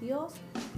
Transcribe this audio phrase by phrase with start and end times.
[0.00, 0.32] Dios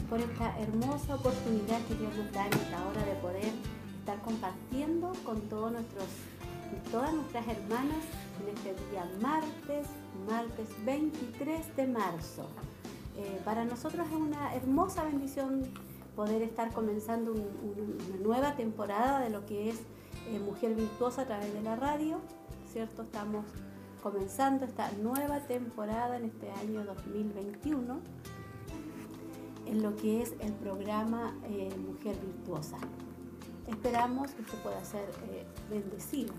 [0.09, 3.53] por esta hermosa oportunidad que Dios nos da en esta hora de poder
[4.01, 6.07] estar compartiendo con todos nuestros,
[6.91, 8.05] todas nuestras hermanas
[8.41, 9.87] en este día martes,
[10.29, 12.47] martes 23 de marzo.
[13.17, 15.65] Eh, para nosotros es una hermosa bendición
[16.15, 19.77] poder estar comenzando un- un- una nueva temporada de lo que es
[20.29, 22.19] eh, Mujer Virtuosa a través de la radio,
[22.73, 23.03] ¿cierto?
[23.03, 23.45] Estamos
[24.03, 28.01] comenzando esta nueva temporada en este año 2021
[29.69, 32.79] en lo que es el programa eh, Mujer Virtuosa.
[33.67, 36.33] Esperamos que usted pueda ser eh, bendecido.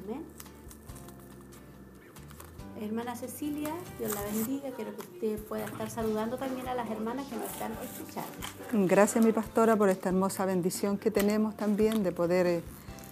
[2.81, 4.71] Hermana Cecilia, Dios la bendiga.
[4.71, 8.87] Quiero que usted pueda estar saludando también a las hermanas que nos están escuchando.
[8.87, 12.63] Gracias, mi pastora, por esta hermosa bendición que tenemos también de poder eh,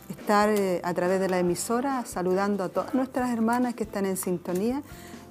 [0.09, 4.15] estar eh, a través de la emisora saludando a todas nuestras hermanas que están en
[4.15, 4.81] sintonía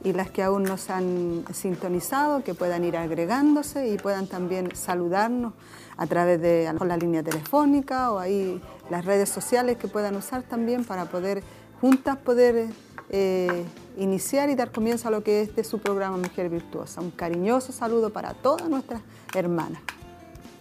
[0.04, 4.74] y las que aún no se han sintonizado, que puedan ir agregándose y puedan también
[4.74, 5.52] saludarnos
[5.96, 10.84] a través de la línea telefónica o ahí las redes sociales que puedan usar también
[10.84, 11.42] para poder
[11.80, 12.68] juntas poder
[13.10, 13.64] eh,
[13.96, 17.00] iniciar y dar comienzo a lo que es de su programa Mujer Virtuosa.
[17.00, 19.02] Un cariñoso saludo para todas nuestras
[19.34, 19.80] hermanas.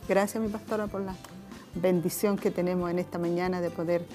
[0.08, 1.16] Gracias, mi pastora, por la
[1.74, 4.06] bendición que tenemos en esta mañana de poder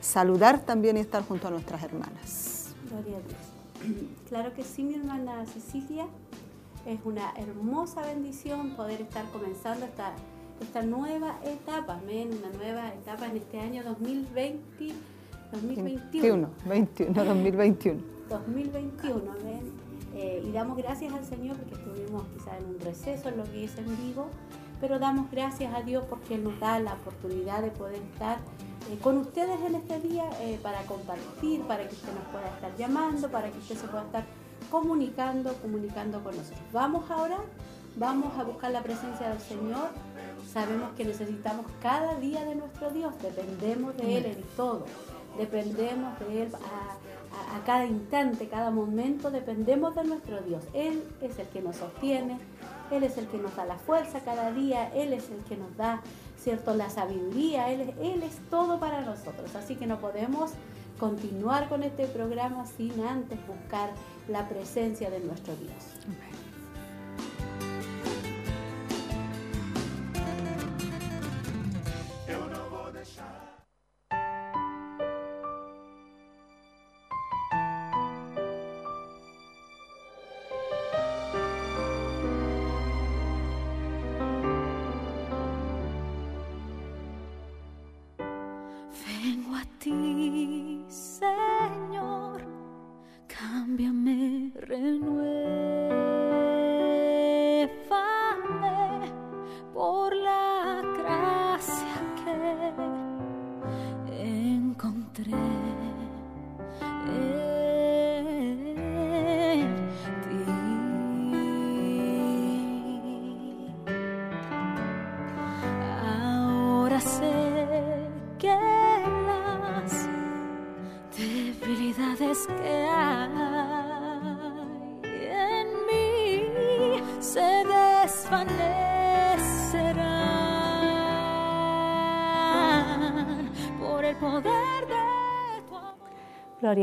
[0.00, 2.74] saludar también y estar junto a nuestras hermanas.
[2.88, 3.51] Gloria a Dios.
[4.28, 6.06] Claro que sí, mi hermana Cecilia.
[6.86, 10.12] Es una hermosa bendición poder estar comenzando esta,
[10.60, 14.92] esta nueva etapa, amén, una nueva etapa en este año 2020,
[15.52, 16.48] 2021.
[16.64, 18.00] 21, 21, 2021.
[18.28, 19.60] 2021, amén.
[20.14, 23.64] Eh, y damos gracias al Señor porque estuvimos quizás en un receso en lo que
[23.64, 24.26] es en vivo,
[24.80, 28.38] pero damos gracias a Dios porque Él nos da la oportunidad de poder estar
[28.90, 32.76] eh, con ustedes en este día eh, para compartir, para que usted nos pueda estar
[32.76, 34.24] llamando, para que usted se pueda estar
[34.70, 36.60] comunicando, comunicando con nosotros.
[36.72, 37.38] Vamos ahora,
[37.96, 39.88] vamos a buscar la presencia del Señor.
[40.52, 44.84] Sabemos que necesitamos cada día de nuestro Dios, dependemos de Él en todo,
[45.38, 50.62] dependemos de Él a, a- a cada instante, cada momento, dependemos de nuestro Dios.
[50.74, 52.38] Él es el que nos sostiene,
[52.90, 55.74] Él es el que nos da la fuerza cada día, Él es el que nos
[55.78, 56.02] da,
[56.42, 59.54] ¿cierto?, la sabiduría, Él, Él es todo para nosotros.
[59.54, 60.52] Así que no podemos
[60.98, 63.90] continuar con este programa sin antes buscar
[64.28, 65.72] la presencia de nuestro Dios.
[66.06, 66.41] Vengo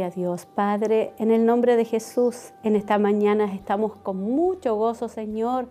[0.09, 5.67] Dios, Padre, en el nombre de Jesús, en esta mañana estamos con mucho gozo, Señor.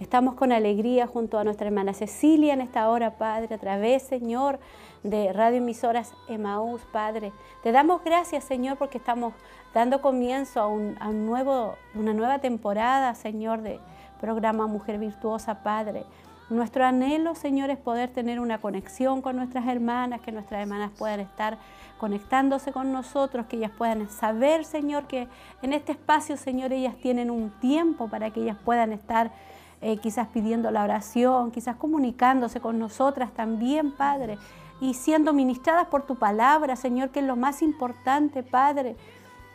[0.00, 4.58] Estamos con alegría junto a nuestra hermana Cecilia en esta hora, Padre, a través, Señor,
[5.02, 7.32] de Radio Emisoras Emaús, Padre.
[7.62, 9.32] Te damos gracias, Señor, porque estamos
[9.72, 13.80] dando comienzo a, a un nuevo, una nueva temporada, Señor, de
[14.20, 16.04] programa Mujer Virtuosa, Padre.
[16.48, 21.18] Nuestro anhelo, Señor, es poder tener una conexión con nuestras hermanas, que nuestras hermanas puedan
[21.18, 21.58] estar
[21.98, 25.28] conectándose con nosotros, que ellas puedan saber, Señor, que
[25.62, 29.32] en este espacio, Señor, ellas tienen un tiempo para que ellas puedan estar
[29.80, 34.38] eh, quizás pidiendo la oración, quizás comunicándose con nosotras también, Padre.
[34.78, 38.96] y siendo ministradas por tu palabra, Señor, que es lo más importante, Padre.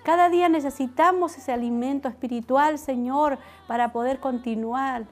[0.03, 3.37] Cada día necesitamos ese alimento espiritual, Señor,
[3.67, 5.05] para poder continuar.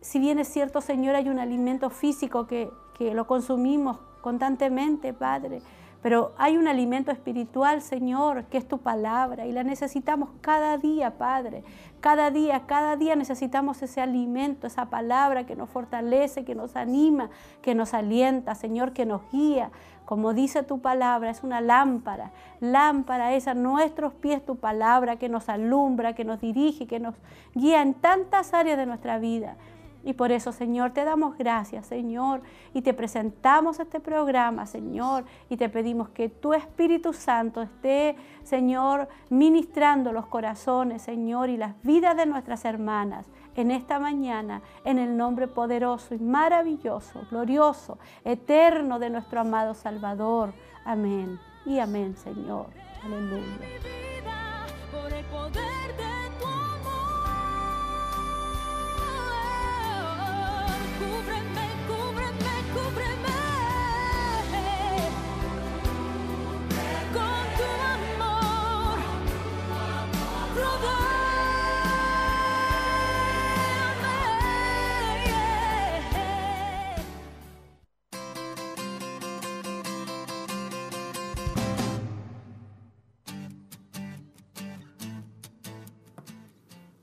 [0.00, 2.68] Si bien es cierto, Señor, hay un alimento físico que,
[2.98, 5.62] que lo consumimos constantemente, Padre,
[6.02, 11.16] pero hay un alimento espiritual, Señor, que es tu palabra y la necesitamos cada día,
[11.16, 11.62] Padre.
[12.00, 17.30] Cada día, cada día necesitamos ese alimento, esa palabra que nos fortalece, que nos anima,
[17.62, 19.70] que nos alienta, Señor, que nos guía.
[20.04, 22.32] Como dice tu palabra, es una lámpara.
[22.58, 27.14] Lámpara es a nuestros pies tu palabra que nos alumbra, que nos dirige, que nos
[27.54, 29.56] guía en tantas áreas de nuestra vida.
[30.04, 32.42] Y por eso, Señor, te damos gracias, Señor,
[32.74, 39.08] y te presentamos este programa, Señor, y te pedimos que tu Espíritu Santo esté, Señor,
[39.30, 45.16] ministrando los corazones, Señor, y las vidas de nuestras hermanas en esta mañana, en el
[45.16, 50.52] nombre poderoso y maravilloso, glorioso, eterno de nuestro amado Salvador.
[50.84, 52.66] Amén y amén, Señor.
[53.04, 53.42] Aleluya.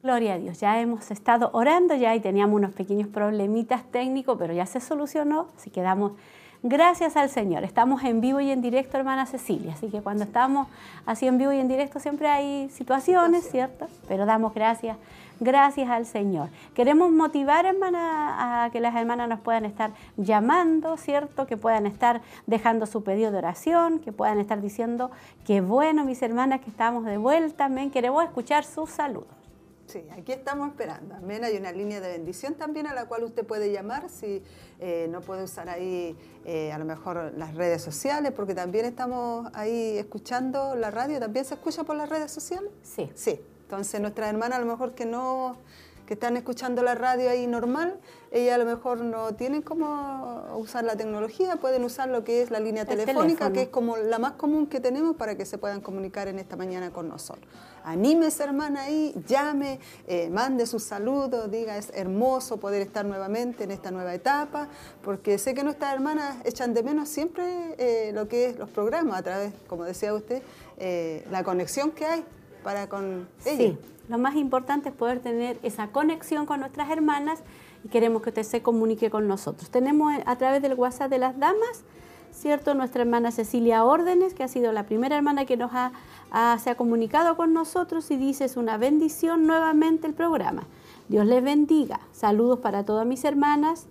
[0.10, 4.56] Gloria a Dios, ya hemos estado orando ya y teníamos unos pequeños problemitas técnicos, pero
[4.56, 6.14] ya se solucionó, así que damos
[6.64, 7.64] gracias al Señor.
[7.64, 10.68] Estamos en vivo y en directo, hermana Cecilia, así que cuando estamos
[11.06, 13.86] así en vivo y en directo siempre hay situaciones, ¿cierto?
[14.08, 14.98] Pero damos gracias,
[15.40, 16.50] gracias al Señor.
[16.74, 21.46] Queremos motivar, hermana, a que las hermanas nos puedan estar llamando, ¿cierto?
[21.46, 25.12] Que puedan estar dejando su pedido de oración, que puedan estar diciendo
[25.46, 27.92] que bueno, mis hermanas, que estamos de vuelta, amén.
[27.92, 29.39] Queremos escuchar sus saludos.
[29.90, 31.16] Sí, aquí estamos esperando.
[31.16, 31.44] Amén.
[31.44, 34.44] Hay una línea de bendición también a la cual usted puede llamar si
[34.80, 36.16] eh, no puede usar ahí
[36.46, 41.20] eh, a lo mejor las redes sociales, porque también estamos ahí escuchando la radio.
[41.20, 42.70] ¿También se escucha por las redes sociales?
[42.84, 43.10] Sí.
[43.16, 43.42] Sí.
[43.64, 45.58] Entonces nuestra hermana a lo mejor que no
[46.10, 48.00] que están escuchando la radio ahí normal,
[48.32, 52.50] ella a lo mejor no tienen cómo usar la tecnología, pueden usar lo que es
[52.50, 55.82] la línea telefónica, que es como la más común que tenemos para que se puedan
[55.82, 57.46] comunicar en esta mañana con nosotros.
[57.84, 63.70] Anímese, hermana, ahí, llame, eh, mande sus saludos, diga, es hermoso poder estar nuevamente en
[63.70, 64.68] esta nueva etapa,
[65.04, 69.20] porque sé que nuestras hermanas echan de menos siempre eh, lo que es los programas,
[69.20, 70.42] a través, como decía usted,
[70.78, 72.26] eh, la conexión que hay
[72.64, 73.58] para con ellas.
[73.58, 73.78] Sí,
[74.10, 77.42] lo más importante es poder tener esa conexión con nuestras hermanas
[77.84, 79.70] y queremos que usted se comunique con nosotros.
[79.70, 81.84] Tenemos a través del WhatsApp de las damas,
[82.32, 82.74] ¿cierto?
[82.74, 85.92] Nuestra hermana Cecilia Órdenes, que ha sido la primera hermana que nos ha,
[86.58, 90.64] se ha comunicado con nosotros y dice es una bendición nuevamente el programa.
[91.08, 92.00] Dios les bendiga.
[92.12, 93.86] Saludos para todas mis hermanas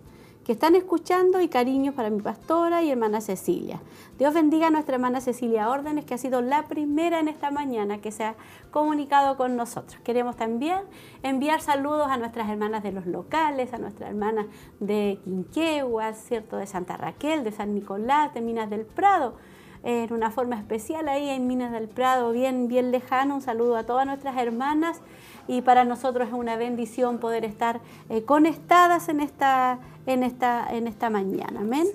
[0.48, 3.82] que están escuchando y cariños para mi pastora y hermana Cecilia.
[4.16, 7.98] Dios bendiga a nuestra hermana Cecilia Órdenes, que ha sido la primera en esta mañana
[7.98, 8.34] que se ha
[8.70, 10.00] comunicado con nosotros.
[10.04, 10.78] Queremos también
[11.22, 14.46] enviar saludos a nuestras hermanas de los locales, a nuestras hermanas
[14.80, 16.56] de Quinquegua, ¿cierto?
[16.56, 19.34] de Santa Raquel, de San Nicolás, de Minas del Prado
[19.82, 23.36] en una forma especial ahí en Minas del Prado, bien, bien lejano.
[23.36, 25.00] Un saludo a todas nuestras hermanas
[25.48, 30.86] y para nosotros es una bendición poder estar eh, conectadas en esta, en, esta, en
[30.86, 31.60] esta mañana.
[31.60, 31.88] Amén.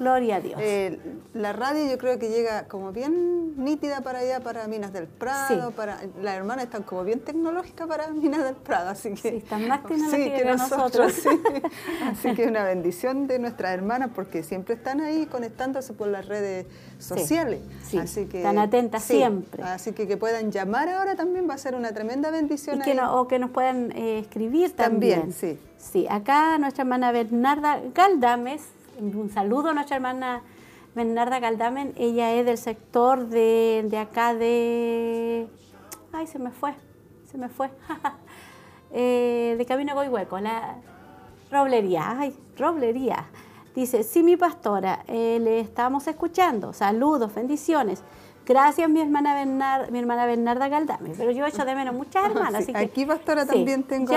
[0.00, 0.58] Gloria a Dios.
[0.62, 0.98] Eh,
[1.34, 5.72] la radio yo creo que llega como bien nítida para allá, para Minas del Prado,
[5.72, 9.68] para las hermanas están como bien tecnológicas para Minas del Prado, así que sí, están
[9.68, 11.12] más tecnológicas que, nosotros.
[12.10, 16.64] Así que una bendición de nuestras hermanas porque siempre están ahí conectándose por las redes
[16.98, 17.60] sociales.
[18.00, 19.62] así que están atentas siempre.
[19.62, 22.80] Así que que puedan llamar ahora también va a ser una tremenda bendición.
[23.10, 25.20] o que nos puedan eh, escribir también.
[25.20, 25.58] También, sí.
[25.76, 28.62] Sí, acá nuestra hermana Bernarda Galdames
[29.00, 30.42] un saludo a nuestra hermana
[30.94, 31.94] Bernarda Caldamen.
[31.96, 35.48] Ella es del sector de, acá de...
[36.12, 36.74] Ay, se me fue,
[37.30, 37.70] se me fue.
[38.92, 40.74] Eh, de Camino Goihueco, la
[41.48, 42.18] Roblería.
[42.18, 43.24] Ay, Roblería.
[43.72, 46.72] Dice, sí, mi pastora, eh, le estamos escuchando.
[46.72, 48.02] Saludos, bendiciones.
[48.50, 51.12] Gracias, mi hermana Bernarda, mi hermana Bernarda Galdame.
[51.16, 52.66] Pero yo echo de menos muchas hermanas.
[52.74, 54.12] Aquí, pastora, también tengo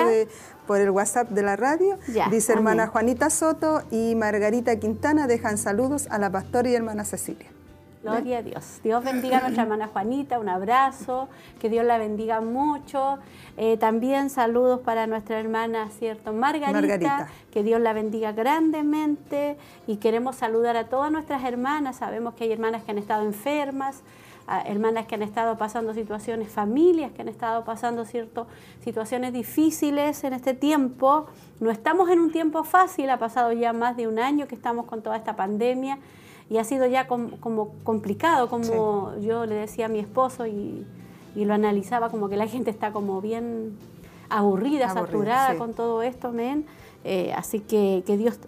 [0.66, 2.00] por el WhatsApp de la radio.
[2.32, 7.54] dice hermana Juanita Soto y Margarita Quintana dejan saludos a la pastora y hermana Cecilia.
[8.02, 8.82] Gloria a Dios.
[8.84, 13.20] Dios bendiga a nuestra hermana Juanita, un abrazo, que Dios la bendiga mucho.
[13.56, 16.34] Eh, también saludos para nuestra hermana, ¿cierto?
[16.34, 17.28] Margarita, Margarita.
[17.52, 19.58] que Dios la bendiga grandemente.
[19.88, 21.98] Y queremos saludar a todas nuestras hermanas.
[21.98, 24.02] Sabemos que hay hermanas que han estado enfermas,
[24.66, 28.48] hermanas que han estado pasando situaciones, familias que han estado pasando cierto,
[28.84, 31.28] situaciones difíciles en este tiempo.
[31.60, 34.86] No estamos en un tiempo fácil, ha pasado ya más de un año que estamos
[34.86, 35.98] con toda esta pandemia
[36.50, 40.86] y ha sido ya com- como complicado, como yo le decía a mi esposo y,
[41.36, 43.78] y lo analizaba como que la gente está como bien
[44.30, 45.58] aburrida, Aburrida, saturada sí.
[45.58, 46.66] con todo esto, amén.
[47.06, 48.40] Eh, así que que Dios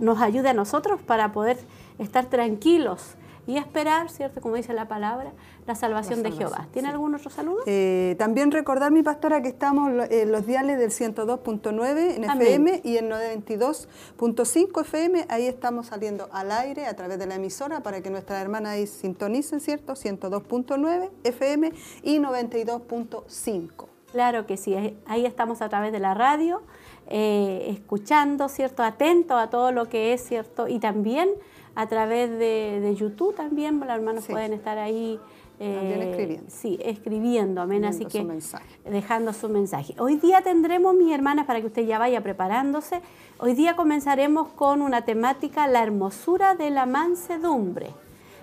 [0.00, 1.58] nos ayude a nosotros para poder
[1.98, 3.15] estar tranquilos
[3.46, 4.40] y esperar, ¿cierto?
[4.40, 5.32] Como dice la palabra,
[5.66, 6.66] la salvación, La de Jehová.
[6.72, 6.92] ¿Tiene sí.
[6.92, 7.60] algún otro saludo?
[7.66, 12.46] Eh, también recordar, mi pastora, que estamos en los diales del 102.9 en Amén.
[12.46, 15.26] FM y en 92.5 FM.
[15.28, 18.86] Ahí estamos saliendo al aire a través de la emisora para que nuestras hermanas ahí
[18.86, 19.94] sintonicen, ¿cierto?
[19.94, 21.72] 102.9 FM
[22.02, 23.86] y 92.5.
[24.12, 24.74] Claro que sí,
[25.06, 26.62] ahí- estamos a través de la radio,
[27.08, 28.82] eh, escuchando, ¿cierto?
[28.82, 30.68] Atentos a todo lo que es, ¿cierto?
[30.68, 31.28] Y también
[31.76, 34.32] a través de, de YouTube también, los hermanos Sí.
[34.32, 35.20] pueden estar ahí.
[35.58, 36.50] También escribiendo.
[36.50, 37.84] Sí, escribiendo, amén.
[37.86, 38.66] Así que mensaje.
[38.84, 39.94] dejando su mensaje.
[39.98, 43.00] Hoy día tendremos, mis hermanas, para que usted ya vaya preparándose,
[43.38, 47.94] hoy día comenzaremos con una temática, la hermosura de la mansedumbre.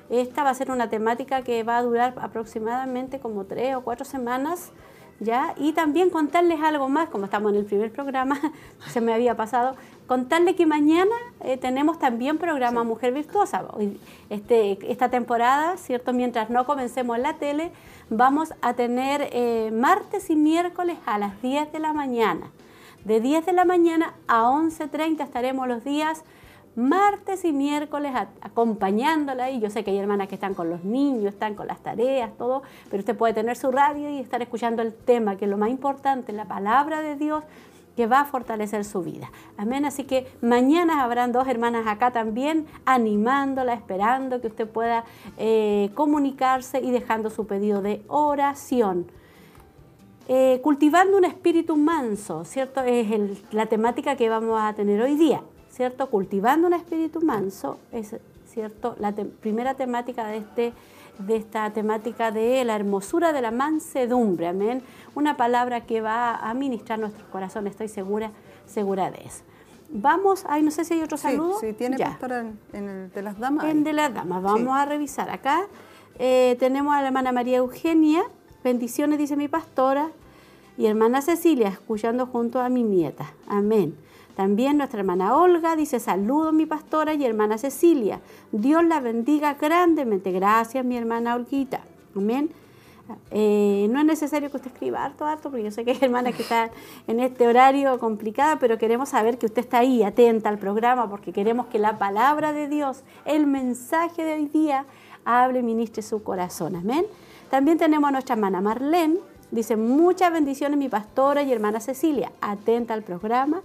[0.09, 4.05] Esta va a ser una temática que va a durar aproximadamente como tres o cuatro
[4.05, 4.71] semanas,
[5.20, 5.53] ¿ya?
[5.58, 8.39] Y también contarles algo más, como estamos en el primer programa,
[8.89, 9.75] se me había pasado,
[10.08, 13.63] contarles que mañana eh, tenemos también programa Mujer Virtuosa.
[14.29, 16.13] Este, esta temporada, ¿cierto?
[16.13, 17.72] Mientras no comencemos la tele,
[18.10, 22.51] vamos a tener eh, martes y miércoles a las 10 de la mañana.
[23.05, 26.24] De 10 de la mañana a 11.30 estaremos los días
[26.75, 31.34] martes y miércoles acompañándola y yo sé que hay hermanas que están con los niños,
[31.34, 34.94] están con las tareas, todo, pero usted puede tener su radio y estar escuchando el
[34.94, 37.44] tema, que es lo más importante, la palabra de Dios
[37.96, 39.32] que va a fortalecer su vida.
[39.58, 39.86] Amén.
[39.86, 45.03] Así que mañana habrán dos hermanas acá también animándola, esperando que usted pueda
[45.38, 49.06] eh, comunicarse y dejando su pedido de oración.
[50.27, 52.82] Eh, cultivando un espíritu manso, ¿cierto?
[52.82, 56.10] Es la temática que vamos a tener hoy día, ¿cierto?
[56.10, 58.15] Cultivando un espíritu manso es,
[58.46, 58.96] ¿cierto?
[59.00, 60.74] La te- primera temática de, este,
[61.20, 64.84] de esta temática de la hermosura de la mansedumbre, amén.
[65.15, 68.32] Una palabra que va a ministrar nuestros corazones, estoy segura,
[68.68, 69.44] segura de eso.
[69.96, 71.60] Vamos, ay, no sé si hay otro Sí, saludo.
[71.60, 72.10] sí, tiene Ya.
[72.10, 73.65] pastora en, en el de las damas.
[73.65, 74.42] En de las damas.
[74.42, 74.82] Vamos Sí.
[74.82, 75.62] a revisar acá.
[76.20, 78.24] Eh, tenemos a la hermana María Eugenia.
[78.63, 80.10] Bendiciones, dice mi pastora.
[80.77, 83.32] Y hermana Cecilia, escuchando junto a mi nieta.
[83.48, 83.96] Amén.
[84.35, 88.19] También nuestra hermana Olga dice, saludo mi pastora y hermana Cecilia.
[88.51, 90.31] Dios la bendiga grandemente.
[90.31, 91.81] Gracias, mi hermana Olguita.
[92.15, 92.49] Amén.
[93.31, 96.35] Eh, no es necesario que usted escriba harto, harto, porque yo sé que hay hermanas
[96.35, 96.71] que están
[97.07, 101.33] en este horario complicada, pero queremos saber que usted está ahí, atenta al programa, porque
[101.33, 104.85] queremos que la palabra de Dios, el mensaje de hoy día,
[105.25, 106.75] hable y ministre su corazón.
[106.75, 107.05] Amén.
[107.49, 109.17] También tenemos a nuestra hermana Marlene,
[109.51, 113.61] dice, muchas bendiciones mi pastora y hermana Cecilia, atenta al programa.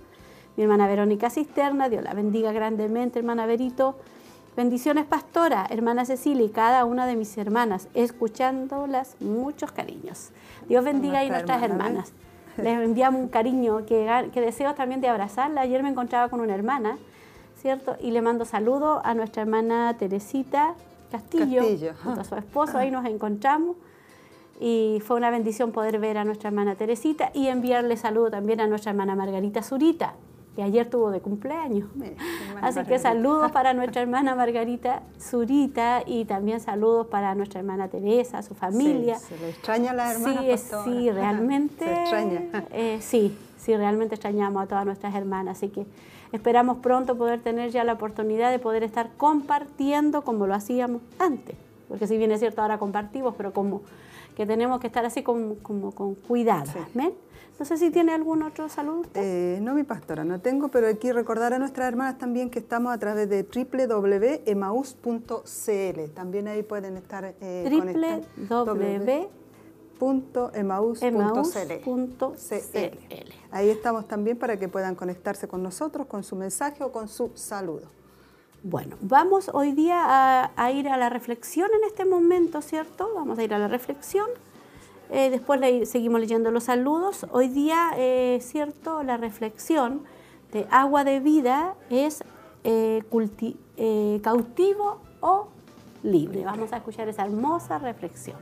[0.59, 3.95] Mi hermana Verónica Cisterna, Dios la bendiga grandemente, hermana Verito.
[4.57, 10.31] Bendiciones, pastora, hermana Cecilia y cada una de mis hermanas, escuchándolas muchos cariños.
[10.69, 12.13] Dios bendiga a Nuestra nuestras hermana, hermanas.
[12.57, 15.61] Les enviamos un cariño que, que deseo también de abrazarla.
[15.61, 16.99] Ayer me encontraba con una hermana,
[17.63, 17.97] ¿cierto?
[18.01, 20.75] Y le mando saludos a nuestra hermana Teresita
[21.13, 22.79] Castillo, Castillo, junto a su esposo.
[22.79, 23.77] Ahí nos encontramos.
[24.59, 28.67] Y fue una bendición poder ver a nuestra hermana Teresita y enviarle saludo también a
[28.67, 30.15] nuestra hermana Margarita Zurita,
[30.59, 31.89] que ayer tuvo de cumpleaños.
[31.95, 32.17] Mira,
[32.63, 38.43] Así que saludos para nuestra hermana Margarita Zurita y también saludos para nuestra hermana Teresa,
[38.43, 39.21] su familia.
[39.21, 40.83] Sí, se le extraña a la hermana Sí, pastora.
[40.83, 41.85] sí, realmente.
[41.85, 42.43] Se extraña.
[42.73, 45.59] eh, sí, sí, realmente extrañamos a todas nuestras hermanas.
[45.59, 45.87] Así que
[46.33, 51.55] esperamos pronto poder tener ya la oportunidad de poder estar compartiendo como lo hacíamos antes.
[51.89, 53.83] Porque si bien es cierto, ahora compartimos, pero como
[54.37, 56.67] que tenemos que estar así como, como con cuidado.
[56.67, 56.79] Sí.
[57.59, 59.21] No sé si tiene algún otro saludo usted.
[59.57, 62.93] Eh, no, mi pastora, no tengo, pero aquí recordar a nuestras hermanas también que estamos
[62.95, 64.51] a través de www.emaus.cl.
[66.15, 67.69] También ahí pueden estar eh,
[68.49, 69.29] www.emaus.cl.
[69.99, 71.79] www.emaus.cl.
[73.51, 77.33] Ahí estamos también para que puedan conectarse con nosotros con su mensaje o con su
[77.35, 77.89] saludo.
[78.63, 83.09] Bueno, vamos hoy día a, a ir a la reflexión en este momento, ¿cierto?
[83.15, 84.29] Vamos a ir a la reflexión.
[85.11, 87.27] Eh, después seguimos leyendo los saludos.
[87.33, 89.03] Hoy día, eh, ¿cierto?
[89.03, 90.03] La reflexión
[90.53, 92.23] de agua de vida es
[92.65, 93.03] eh,
[93.77, 95.49] eh, cautivo o
[96.03, 96.45] libre.
[96.45, 98.39] Vamos a escuchar esa hermosa reflexión.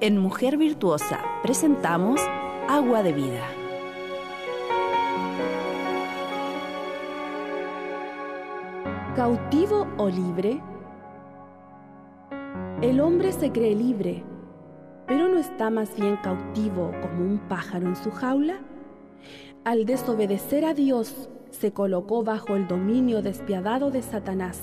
[0.00, 2.20] En Mujer Virtuosa presentamos
[2.68, 3.61] Agua de Vida.
[9.16, 10.62] ¿Cautivo o libre?
[12.80, 14.24] El hombre se cree libre,
[15.06, 18.60] pero no está más bien cautivo como un pájaro en su jaula.
[19.64, 24.62] Al desobedecer a Dios, se colocó bajo el dominio despiadado de Satanás.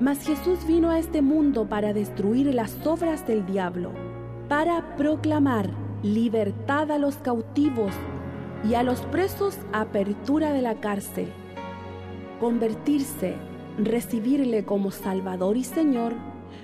[0.00, 3.92] Mas Jesús vino a este mundo para destruir las obras del diablo,
[4.48, 5.70] para proclamar
[6.02, 7.92] libertad a los cautivos
[8.68, 11.32] y a los presos apertura de la cárcel.
[12.42, 13.36] Convertirse,
[13.78, 16.14] recibirle como Salvador y Señor,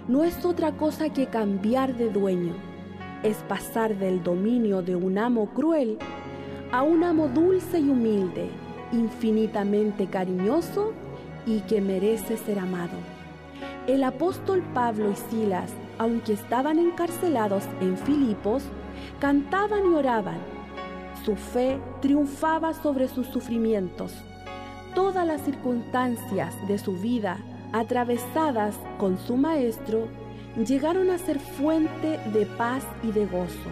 [0.08, 2.54] no es otra cosa que cambiar de dueño.
[3.22, 5.96] Es pasar del dominio de un amo cruel
[6.72, 8.50] a un amo dulce y humilde,
[8.90, 10.94] infinitamente cariñoso
[11.46, 12.98] y que merece ser amado.
[13.86, 18.64] El apóstol Pablo y Silas, aunque estaban encarcelados en Filipos,
[19.20, 20.38] cantaban y oraban.
[21.24, 24.12] Su fe triunfaba sobre sus sufrimientos.
[24.98, 27.38] Todas las circunstancias de su vida
[27.72, 30.08] atravesadas con su maestro
[30.56, 33.70] llegaron a ser fuente de paz y de gozo.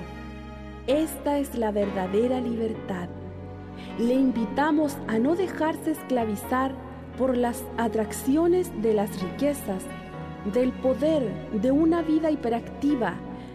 [0.87, 3.09] Esta es la verdadera libertad.
[3.99, 6.71] Le invitamos a no dejarse esclavizar
[7.18, 9.83] por las atracciones de las riquezas
[10.54, 13.14] del poder, de una vida hiperactiva,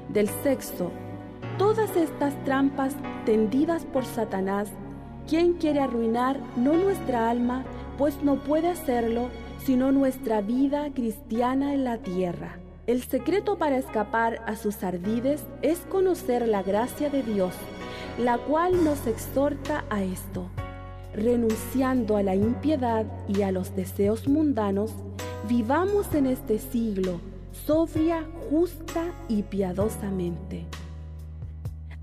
[0.09, 0.91] del sexo,
[1.57, 4.73] todas estas trampas tendidas por Satanás,
[5.27, 7.63] quien quiere arruinar no nuestra alma,
[7.97, 9.29] pues no puede hacerlo
[9.65, 12.57] sino nuestra vida cristiana en la tierra.
[12.87, 17.53] El secreto para escapar a sus ardides es conocer la gracia de Dios,
[18.17, 20.49] la cual nos exhorta a esto.
[21.13, 24.93] Renunciando a la impiedad y a los deseos mundanos,
[25.47, 27.19] vivamos en este siglo
[27.65, 30.65] sobria, justa y piadosamente.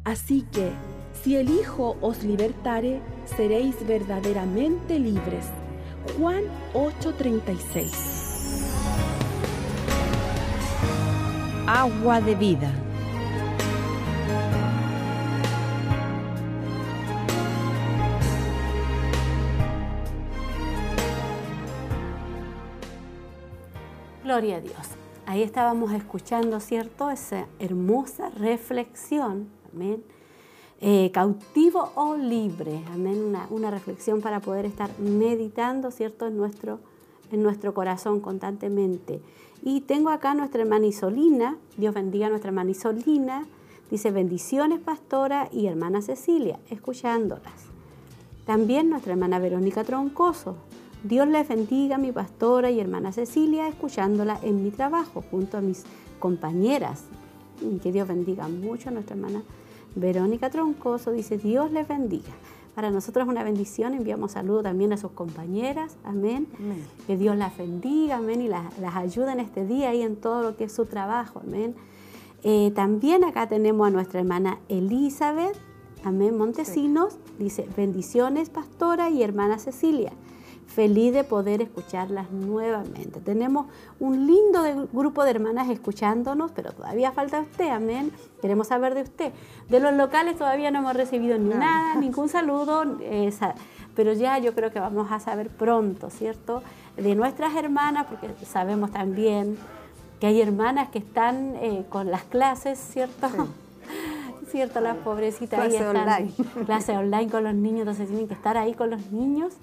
[0.05, 0.71] Así que,
[1.23, 5.47] si el Hijo os libertare, seréis verdaderamente libres.
[6.17, 7.93] Juan 8:36
[11.67, 12.73] Agua de Vida.
[24.25, 24.77] Gloria a Dios.
[25.27, 27.11] Ahí estábamos escuchando, ¿cierto?
[27.11, 29.49] Esa hermosa reflexión.
[29.75, 30.05] Amén.
[30.81, 32.85] Eh, cautivo o libre.
[32.93, 33.35] Amén.
[33.51, 36.29] Una, reflexión para poder estar meditando, ¿cierto?
[36.29, 36.79] En nuestro,
[37.33, 39.21] en nuestro corazón constantemente.
[39.62, 41.57] Y tengo acá nuestra hermana Isolina.
[41.77, 43.47] Dios bendiga a nuestra hermana Isolina.
[43.91, 47.64] Dice bendiciones, pastora y hermana Cecilia, escuchándolas.
[48.47, 50.57] También nuestra hermana Verónica Troncoso.
[51.03, 55.61] Dios les bendiga a mi pastora y hermana Cecilia, escuchándola en mi trabajo junto a
[55.61, 55.85] mis
[56.21, 57.05] compañeras.
[57.61, 59.43] Y que Dios bendiga mucho a nuestra hermana
[59.99, 61.13] Verónica Troncoso.
[61.13, 62.33] Dice, Dios les bendiga.
[62.75, 66.47] Para nosotros es una bendición, enviamos saludos también a sus compañeras, amén.
[66.59, 66.85] amén.
[67.07, 70.43] Que Dios las bendiga, amén, y las, las ayude en este día y en todo
[70.43, 71.75] lo que es su trabajo, amén.
[72.45, 75.57] Eh, también acá tenemos a nuestra hermana Elizabeth,
[76.05, 77.19] amén, Montesinos, sí.
[77.41, 80.13] dice, bendiciones, pastora y hermana Cecilia
[80.69, 83.21] feliz de poder escucharlas nuevamente.
[83.21, 83.67] Tenemos
[83.99, 88.13] un lindo de, grupo de hermanas escuchándonos, pero todavía falta usted, amén.
[88.41, 89.33] Queremos saber de usted.
[89.69, 93.33] De los locales todavía no hemos recibido ni nada, ningún saludo, eh,
[93.97, 96.63] pero ya yo creo que vamos a saber pronto, ¿cierto?
[96.97, 99.59] De nuestras hermanas, porque sabemos también
[100.21, 103.29] que hay hermanas que están eh, con las clases, ¿cierto?
[103.29, 103.39] Sí.
[104.51, 104.81] ¿Cierto?
[104.81, 105.97] Las pobrecitas clase ahí están.
[105.97, 106.33] Online.
[106.65, 109.55] Clase online con los niños, entonces tienen que estar ahí con los niños.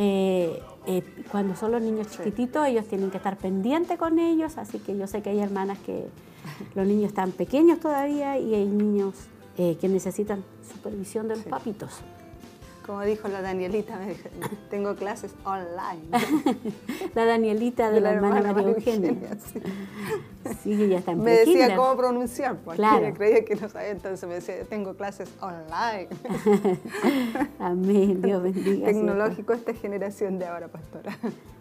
[0.00, 4.78] Eh, eh, cuando son los niños chiquititos, ellos tienen que estar pendientes con ellos, así
[4.78, 6.06] que yo sé que hay hermanas que
[6.76, 9.16] los niños están pequeños todavía y hay niños
[9.56, 11.50] eh, que necesitan supervisión de los sí.
[11.50, 11.90] papitos.
[12.88, 14.30] Como dijo la Danielita, me dijo,
[14.70, 16.08] tengo clases online.
[17.14, 19.10] la Danielita de, de la, la, hermana, hermana María Eugenia.
[19.10, 19.60] Eugenia sí.
[20.62, 23.12] sí, ella está en Me decía cómo pronunciar, porque claro.
[23.12, 26.08] creía que no sabía, entonces me decía, tengo clases online.
[27.58, 28.86] Amén, Dios bendiga.
[28.86, 31.14] Tecnológico esta generación de ahora, pastora.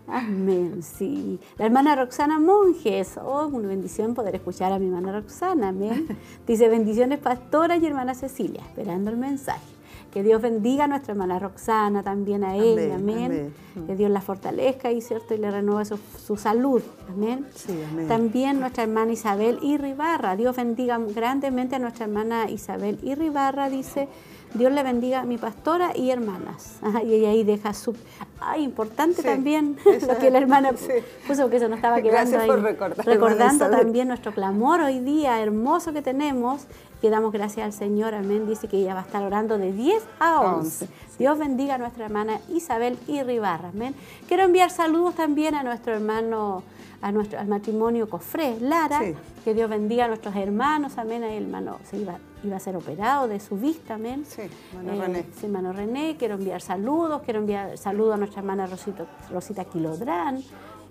[0.08, 1.42] Amén, sí.
[1.58, 6.08] La hermana Roxana Monjes, oh, una bendición poder escuchar a mi hermana Roxana, amén.
[6.48, 9.77] Dice, bendiciones pastora y hermana Cecilia, esperando el mensaje.
[10.18, 13.54] Que Dios bendiga a nuestra hermana Roxana, también a ella, amén.
[13.86, 15.36] Que Dios la fortalezca y, ¿cierto?
[15.36, 17.46] y le renueve su, su salud, amén.
[17.54, 18.08] Sí, amén.
[18.08, 24.08] También nuestra hermana Isabel Irribarra, Dios bendiga grandemente a nuestra hermana Isabel Irribarra, dice,
[24.58, 26.78] Dios le bendiga a mi pastora y hermanas.
[26.82, 27.96] Ajá, y ella ahí deja su...
[28.40, 30.88] Ay, importante Sí, también lo que la hermana sí.
[31.28, 32.48] puso, que se nos estaba quedando Gracias ahí.
[32.48, 36.66] por recordar, Recordando también nuestro clamor hoy día hermoso que tenemos,
[37.02, 38.48] que damos gracias al Señor, amén.
[38.48, 40.58] Dice que ella va a estar orando de 10 a 11.
[40.86, 43.96] Once, Dios bendiga a nuestra hermana Isabel Irribarra, amén.
[44.28, 46.64] Quiero enviar saludos también a nuestro hermano,
[47.02, 49.14] a nuestro, al matrimonio Cofré, Lara, Sí.
[49.44, 51.24] que Dios bendiga a nuestros hermanos, amén.
[51.24, 54.26] El hermano se iba, iba a ser operado de su vista, amén.
[54.28, 54.42] Sí,
[54.74, 55.26] hermano Eh, René.
[55.40, 60.42] sí, hermano René, quiero enviar saludos, quiero enviar saludos a nuestra hermana Rosito- Rosita Quilodrán,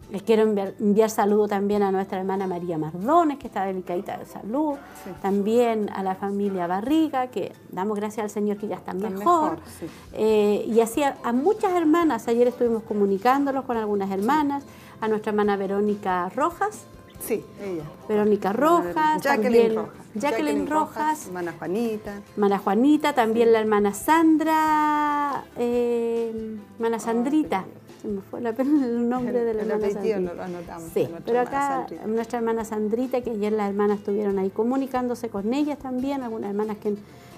[0.09, 4.25] les quiero enviar, enviar saludos también a nuestra hermana María Mardones, que está delicadita de
[4.25, 5.11] salud, Sí.
[5.21, 9.59] también a la familia Barriga, que damos gracias al Señor que ya están mejor, mejor,
[9.81, 9.87] sí.
[10.13, 14.63] Eh, y así a, a muchas hermanas, ayer estuvimos comunicándolos con algunas hermanas,
[15.01, 16.85] a nuestra hermana Verónica Rojas,
[17.19, 17.83] Sí, ella.
[18.09, 19.95] Verónica Rojas, Jacqueline también Rojas.
[20.15, 22.21] Jacqueline Rojas, Hermana Juanita.
[22.35, 27.65] Hermana Juanita, también la hermana Sandra, eh, hermana Sandrita,
[28.03, 30.35] se me fue la- el nombre de la El hermana apellido Sandrita.
[30.35, 32.07] lo anotamos, Sí, pero acá Sandrita.
[32.07, 36.77] nuestra hermana Sandrita, que ayer las hermanas estuvieron ahí comunicándose con ellas también, algunas hermanas
[36.77, 36.95] que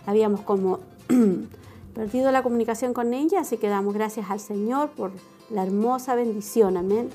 [0.07, 0.81] habíamos como
[1.95, 5.13] perdido la comunicación con ellas, así que damos gracias al Señor por
[5.51, 7.09] la hermosa bendición, amén.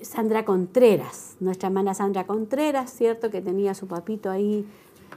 [0.00, 3.30] Sandra Contreras, nuestra hermana Sandra Contreras, ¿cierto?
[3.30, 4.66] Que tenía a su papito ahí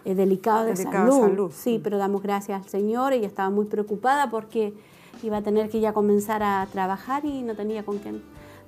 [0.05, 1.29] eh, delicado de Delicado salud.
[1.29, 1.51] salud.
[1.55, 3.13] Sí, pero damos gracias al Señor.
[3.13, 4.73] Ella estaba muy preocupada porque
[5.23, 8.21] iba a tener que ya comenzar a trabajar y no tenía con quién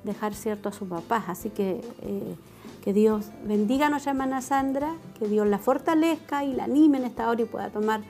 [0.03, 1.23] dejar, ¿cierto?, a su papá.
[1.27, 2.35] Así que eh,
[2.83, 7.05] que Dios bendiga a nuestra hermana Sandra, que Dios la fortalezca y la anime en
[7.05, 8.01] esta hora y pueda tomar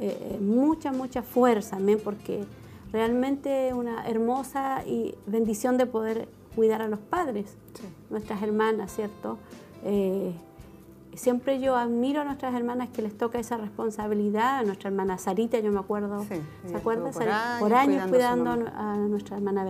[0.00, 2.44] eh, mucha, mucha fuerza, amén, porque
[2.90, 7.84] realmente una hermosa y bendición de poder cuidar a los padres, Sí.
[8.10, 9.38] nuestras hermanas, ¿cierto?
[9.84, 10.32] Eh,
[11.14, 15.58] siempre yo admiro a nuestras hermanas que les toca esa responsabilidad, a nuestra hermana Sarita,
[15.60, 16.34] yo me acuerdo, Sí,
[16.66, 17.10] ¿se acuerda?
[17.12, 19.64] por años por años cuidando a nuestra hermana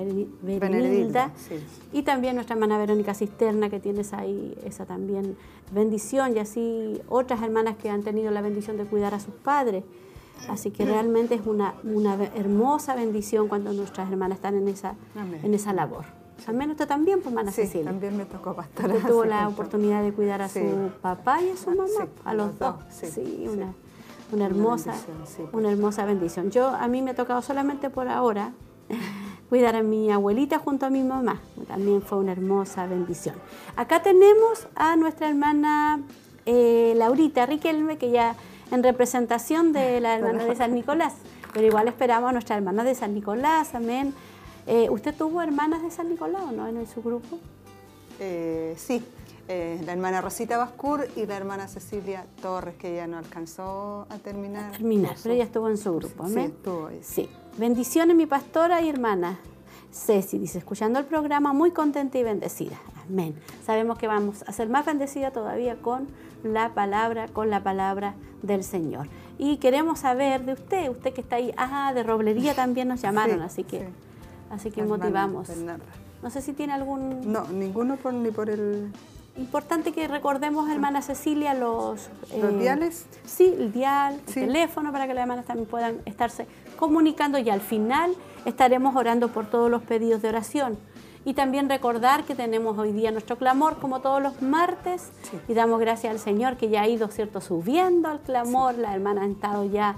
[1.37, 1.57] sí.
[1.93, 5.37] y también nuestra hermana Verónica Cisterna, que tienes ahí esa también
[5.73, 9.85] bendición, y así otras hermanas que han tenido la bendición de cuidar a sus padres.
[10.49, 15.41] Así que realmente es una, una hermosa bendición cuando nuestras hermanas están en esa, Amén.
[15.43, 16.05] en esa labor.
[16.47, 17.87] Amén, usted también, pues, hermana Sí, Cecilia.
[17.91, 18.95] también me tocó pastora.
[18.95, 20.61] Usted tuvo la oportunidad de cuidar a Sí.
[20.61, 22.77] su papá y a su mamá, Sí, a los dos.
[22.91, 23.73] sí, una,
[24.33, 25.49] una hermosa, pues.
[25.53, 26.51] una hermosa bendición.
[26.51, 28.53] Yo a mí me ha tocado solamente por ahora
[29.49, 31.41] cuidar a mi abuelita junto a mi mamá.
[31.69, 33.37] También fue una hermosa bendición.
[33.77, 36.01] Acá tenemos a nuestra hermana
[36.47, 38.35] eh, Laurita Riquelme, que ya
[38.71, 41.15] en representación de la hermana de San Nicolás.
[41.55, 44.13] Pero igual esperamos a nuestra hermana de San Nicolás, amén.
[44.67, 47.39] Eh, ¿Usted tuvo hermanas de San Nicolás no en su grupo?
[48.19, 49.05] Eh, sí,
[49.49, 54.17] eh, la hermana Rosita Bascur y la hermana Cecilia Torres, que ya no alcanzó a
[54.19, 54.73] terminar.
[54.73, 56.27] terminar, pero ella estuvo en su grupo.
[56.29, 57.01] Sí, estuvo ahí.
[57.03, 57.29] Sí.
[57.59, 59.39] Bendiciones, mi pastora y hermana.
[59.93, 62.77] Ceci dice, escuchando el programa, muy contenta y bendecida.
[63.09, 63.35] Amén.
[63.65, 66.09] Sabemos que vamos a ser más bendecida todavía con
[66.43, 69.09] la palabra, con la palabra del Señor.
[69.39, 73.39] Y queremos saber de usted, usted que está ahí, ah, de roblería también nos llamaron,
[73.39, 73.85] Sí, así que, sí.
[74.55, 75.49] Así que La hermana motivamos.
[76.23, 78.91] No sé si tiene algún No, ninguno por, ni por el...
[79.37, 82.09] Importante que recordemos, hermana Cecilia, los...
[82.41, 83.05] ¿Los eh, diales?
[83.25, 84.41] Sí, el dial, el Sí.
[84.41, 86.47] teléfono, para que las hermanas también puedan estarse
[86.79, 88.15] comunicando y al final
[88.45, 90.79] estaremos orando por todos los pedidos de oración.
[91.27, 95.39] Y también recordar que tenemos hoy día nuestro clamor como todos los martes Sí.
[95.49, 98.75] y damos gracias al Señor que ya ha ido, ¿cierto?, subiendo al clamor.
[98.77, 99.97] Las hermanas han estado ya eh,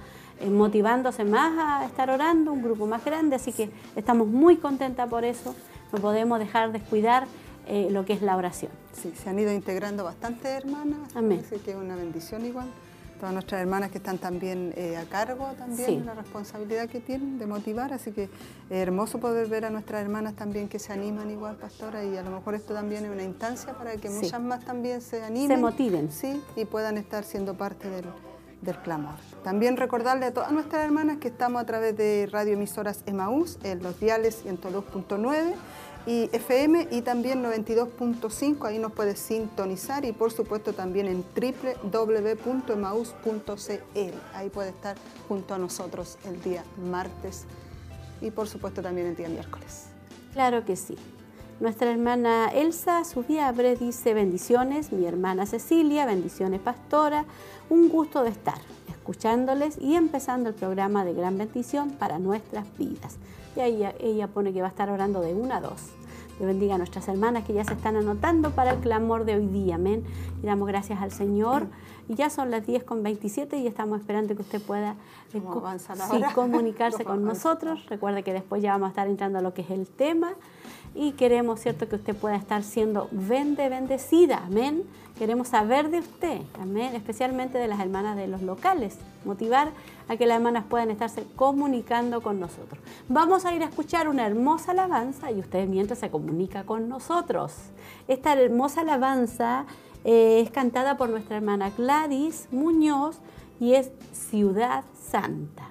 [0.51, 5.25] motivándose más a estar orando, un grupo más grande, así que estamos muy contentas por
[5.25, 5.55] eso.
[5.93, 7.27] No podemos dejar descuidar
[7.67, 8.71] eh, lo que es la oración.
[8.93, 11.43] Sí, se han ido integrando bastantes hermanas, Amén.
[11.45, 12.67] así que es una bendición igual.
[13.19, 16.01] Todas nuestras hermanas que están también eh, a cargo también Sí.
[16.05, 18.31] la responsabilidad que tienen de motivar, así que es
[18.69, 22.31] hermoso poder ver a nuestras hermanas también que se animan igual, pastora, y a lo
[22.31, 24.15] mejor esto también es una instancia para que Sí.
[24.23, 25.63] muchas más también se animen.
[25.63, 26.13] motiven.
[26.13, 28.05] Sí, y puedan estar siendo parte del,
[28.63, 29.15] del clamor.
[29.45, 33.99] También recordarle a todas nuestras hermanas que estamos a través de radioemisoras Emaús, en los
[34.01, 35.55] diales 102.9
[36.07, 41.25] y FM y también 92.5, ahí nos puedes sintonizar y por supuesto también en
[41.93, 44.97] www.emaús.cl, ahí puede estar
[45.29, 47.45] junto a nosotros el día martes
[48.21, 49.89] y por supuesto también el día miércoles.
[50.33, 50.97] Claro que sí.
[51.59, 57.25] Nuestra hermana Elsa Subiabre dice bendiciones, mi hermana Cecilia, bendiciones pastora,
[57.71, 63.17] un gusto de estar escuchándoles y empezando el programa de gran bendición para nuestras vidas.
[63.57, 65.81] Y ahí ella pone que va a estar orando de una a dos.
[66.39, 69.47] Dios bendiga a nuestras hermanas que ya se están anotando para el clamor de hoy
[69.47, 69.77] día.
[69.77, 70.05] Amén.
[70.43, 71.69] Y damos gracias al Señor.
[72.07, 74.97] Y ya son las 10 con 27 y estamos esperando que usted pueda
[75.33, 75.41] eh,
[76.35, 77.87] comunicarse con nosotros.
[77.87, 80.35] Recuerde que después ya vamos a estar entrando a lo que es el tema
[80.97, 84.85] y queremos, ¿cierto?, que usted pueda estar siendo bendecida, amén.
[85.19, 89.71] Queremos saber de usted, amén, especialmente de las hermanas de los locales, motivar
[90.09, 92.79] a que las hermanas puedan estarse comunicando con nosotros.
[93.09, 97.55] Vamos a ir a escuchar una hermosa alabanza y usted mientras se comunica con nosotros.
[98.09, 99.65] Esta hermosa alabanza
[100.05, 103.19] eh, es cantada por nuestra hermana Gladys Muñoz
[103.59, 105.69] y es Ciudad Santa.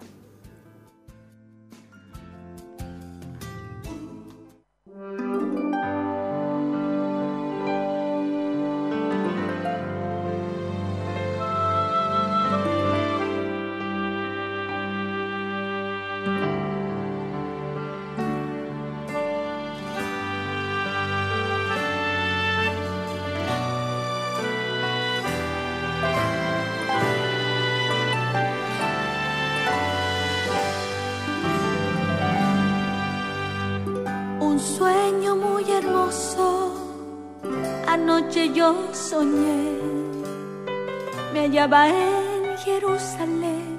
[39.15, 39.79] Soñé,
[41.31, 43.77] me hallaba en Jerusalén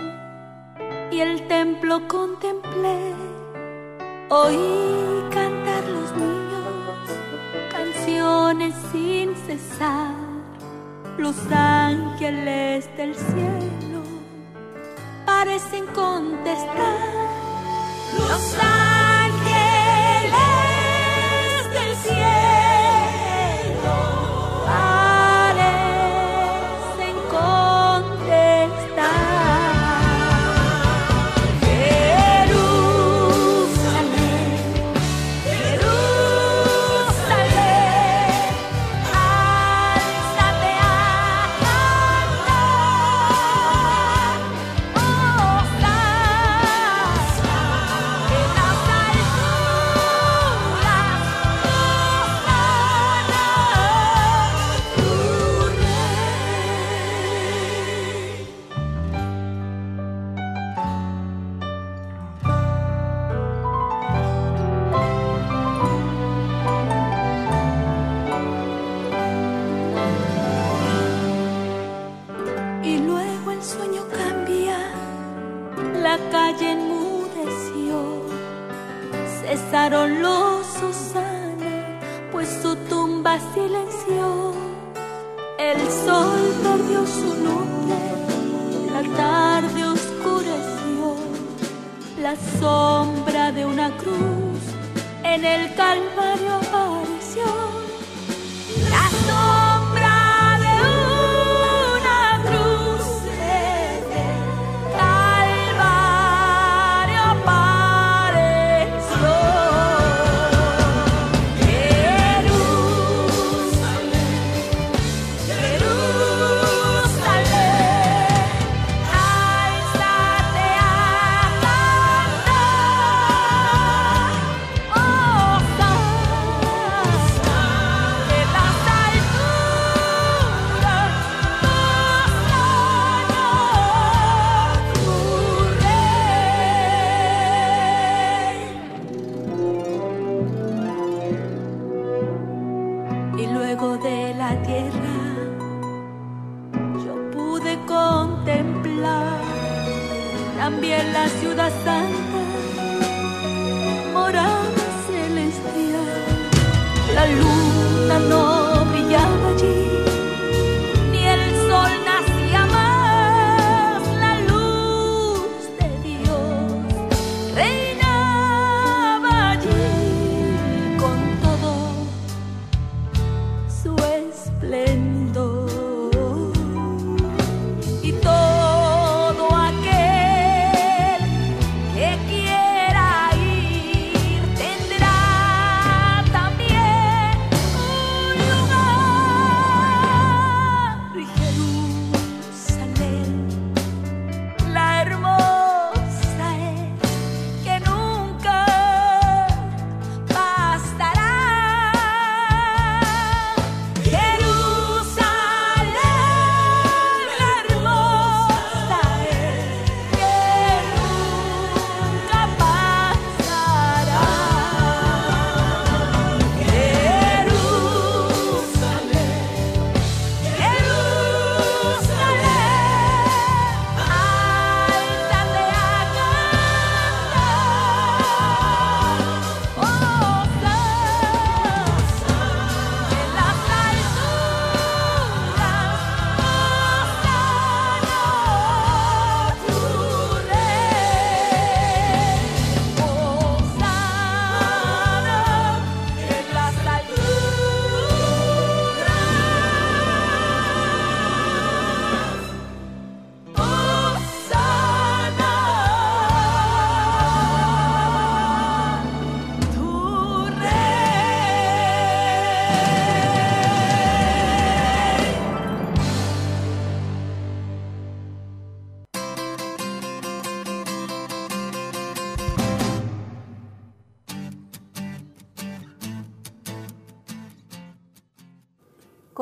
[1.11, 3.01] y el templo contemplé.
[4.31, 7.07] Oí cantar los niños
[7.70, 10.14] canciones sin cesar,
[11.18, 14.01] los ángeles del cielo
[15.27, 16.99] parecen contestar.
[18.18, 18.95] Los ángeles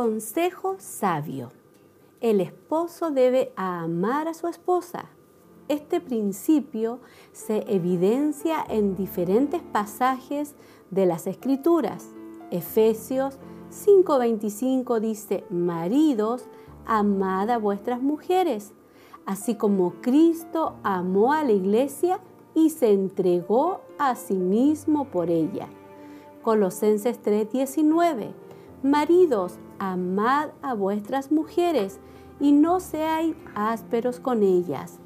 [0.05, 1.51] Consejo sabio.
[2.21, 5.07] El esposo debe amar a su esposa.
[5.69, 7.01] Este principio
[7.33, 10.57] se evidencia en diferentes pasajes
[10.91, 12.11] de las Escrituras.
[12.51, 13.39] Efesios
[13.71, 16.51] 5:25 dice, maridos,
[16.85, 18.75] amad a vuestras mujeres,
[19.25, 22.21] así como Cristo amó a la iglesia
[22.55, 25.67] y se entregó a sí mismo por ella.
[26.43, 28.35] Colosenses 3:19,
[28.83, 32.01] maridos, amad a vuestras mujeres
[32.41, 34.99] y no seáis ásperos con ellas.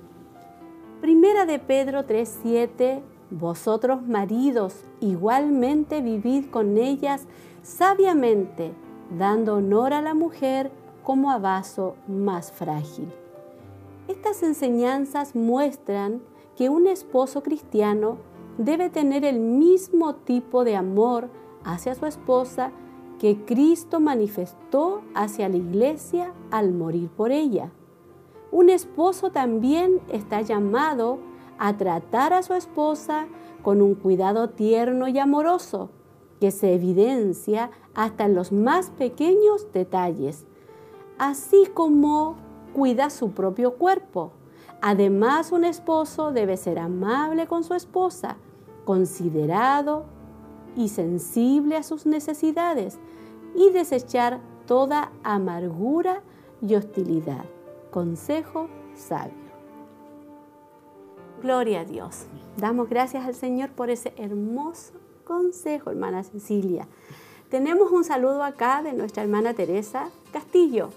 [1.01, 7.27] Primera de Pedro 3:7, vosotros maridos igualmente vivid con ellas
[7.63, 8.73] sabiamente,
[9.17, 13.13] dando honor a la mujer como a vaso más frágil.
[14.09, 16.23] Estas enseñanzas muestran
[16.57, 18.19] que un esposo cristiano
[18.57, 21.31] debe tener el mismo tipo de amor
[21.65, 22.73] hacia su esposa
[23.19, 27.71] que Cristo manifestó hacia la iglesia al morir por ella.
[28.51, 31.19] Un esposo también está llamado
[31.59, 33.27] a tratar a su esposa
[33.63, 35.91] con un cuidado tierno y amoroso
[36.41, 40.47] que se evidencia hasta en los más pequeños detalles,
[41.19, 42.37] así como
[42.73, 44.33] cuida su propio cuerpo.
[44.81, 48.37] Además, un esposo debe ser amable con su esposa,
[48.85, 50.05] considerado
[50.77, 53.01] y sensible a sus necesidades
[53.59, 56.23] y desechar toda amargura
[56.63, 57.45] y hostilidad.
[57.91, 59.33] Consejo sabio.
[61.43, 62.27] Gloria a Dios.
[62.57, 64.93] Damos gracias al Señor por ese hermoso
[65.25, 66.87] consejo, hermana Cecilia.
[67.51, 70.91] Tenemos un saludo acá de nuestra hermana Teresa Castillo.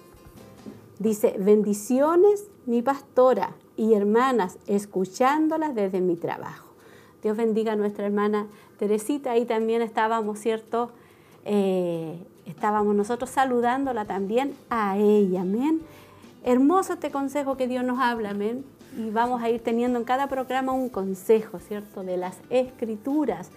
[0.99, 6.67] Dice, bendiciones mi pastora y hermanas, escuchándolas desde mi trabajo.
[7.23, 8.45] Dios bendiga a nuestra hermana
[8.77, 9.31] Teresita.
[9.31, 10.91] Ahí también estábamos, ¿cierto?
[11.45, 15.81] Eh, estábamos nosotros saludándola también a ella, amén.
[16.43, 18.65] Hermoso este consejo que Dios nos habla, amén.
[18.97, 22.03] Y vamos a ir teniendo en cada programa un consejo, ¿cierto?
[22.03, 23.49] De las escrituras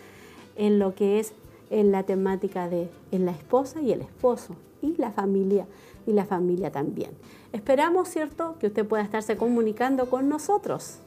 [0.56, 1.32] en lo que es
[1.70, 5.66] en la temática de en la esposa y el esposo y la familia
[6.06, 7.10] y la familia también.
[7.52, 10.98] Esperamos, ¿cierto?, que usted pueda estarse comunicando con nosotros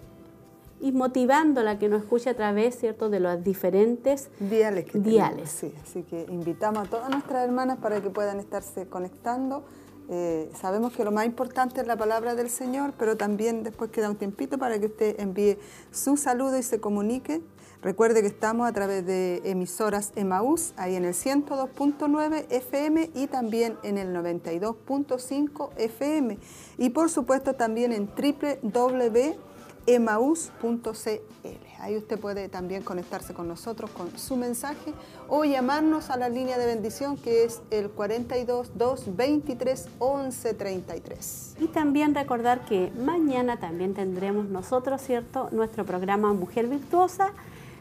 [0.80, 4.86] y motivándola a que nos escuche a través, ¿cierto?, de los diferentes diales.
[4.86, 5.50] Que diales.
[5.50, 9.64] sí, así que invitamos a todas nuestras hermanas para que puedan estarse conectando.
[10.10, 14.10] Eh, sabemos que lo más importante es la palabra del Señor, pero también después queda
[14.10, 15.58] un tiempito para que usted envíe
[15.92, 17.42] su saludo y se comunique
[17.82, 23.78] Recuerde que estamos a través de emisoras Emaús, ahí en el 102.9 FM y también
[23.84, 26.40] en el 92.5 FM.
[26.80, 28.08] Y por supuesto también en
[29.88, 31.80] www.emaús.cl.
[31.80, 34.94] Ahí usted puede también conectarse con nosotros con su mensaje
[35.30, 41.56] o llamarnos a la línea de bendición que es el 42 223 11 33.
[41.60, 47.34] Y también recordar que mañana también tendremos nosotros, ¿cierto?, nuestro programa Mujer Virtuosa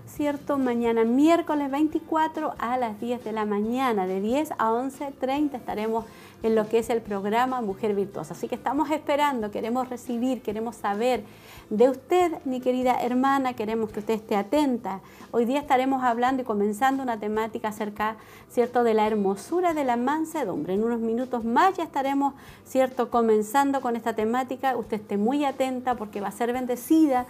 [0.06, 0.56] ¿cierto?
[0.56, 6.04] Mañana miércoles 24 a las 10 de la mañana, de 10 a 11.30 estaremos
[6.42, 8.34] en lo que es el programa Mujer Virtuosa.
[8.34, 11.24] Así que estamos esperando, queremos recibir, queremos saber
[11.70, 15.00] de usted, mi querida hermana, queremos que usted esté atenta.
[15.32, 18.16] Hoy día estaremos hablando y comenzando una temática acerca,
[18.48, 20.74] ¿cierto?, de la hermosura de la mansedumbre.
[20.74, 24.76] En unos minutos más ya estaremos, ¿cierto?, comenzando con esta temática.
[24.76, 27.26] Usted esté muy atenta porque va a ser bendecida,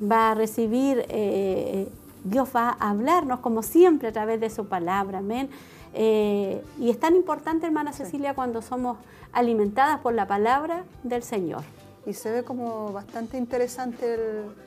[0.00, 1.04] va a recibir...
[1.08, 1.88] Eh,
[2.24, 5.50] Dios va a hablarnos como siempre a través de su palabra, amén.
[5.92, 8.96] Eh, y es tan importante, hermana Cecilia, cuando somos
[9.30, 11.62] alimentadas por la palabra del Señor.
[12.06, 14.14] Y se ve como bastante interesante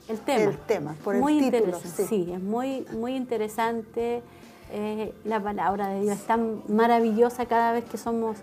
[0.08, 0.44] el, tema.
[0.44, 1.80] El tema por muy el título.
[1.80, 2.32] Sí.
[2.34, 4.24] es muy, muy interesante
[4.72, 6.18] eh, la palabra de Dios.
[6.18, 8.38] Es tan maravillosa cada vez que somos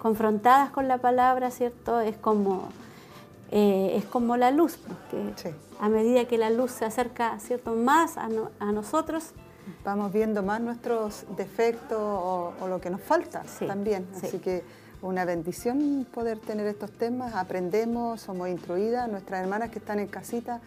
[0.00, 2.00] confrontadas con la palabra, ¿cierto?
[2.00, 2.68] Es como
[3.50, 7.72] eh, es como la luz, porque a medida que la luz se acerca ¿cierto?
[7.72, 8.28] más a,
[8.72, 9.30] nosotros,
[9.84, 14.06] vamos viendo más nuestros defectos o, lo que nos falta también.
[14.22, 14.62] Así que
[15.02, 20.60] una bendición poder tener estos temas, aprendemos, somos instruidas, nuestras hermanas que están en casita,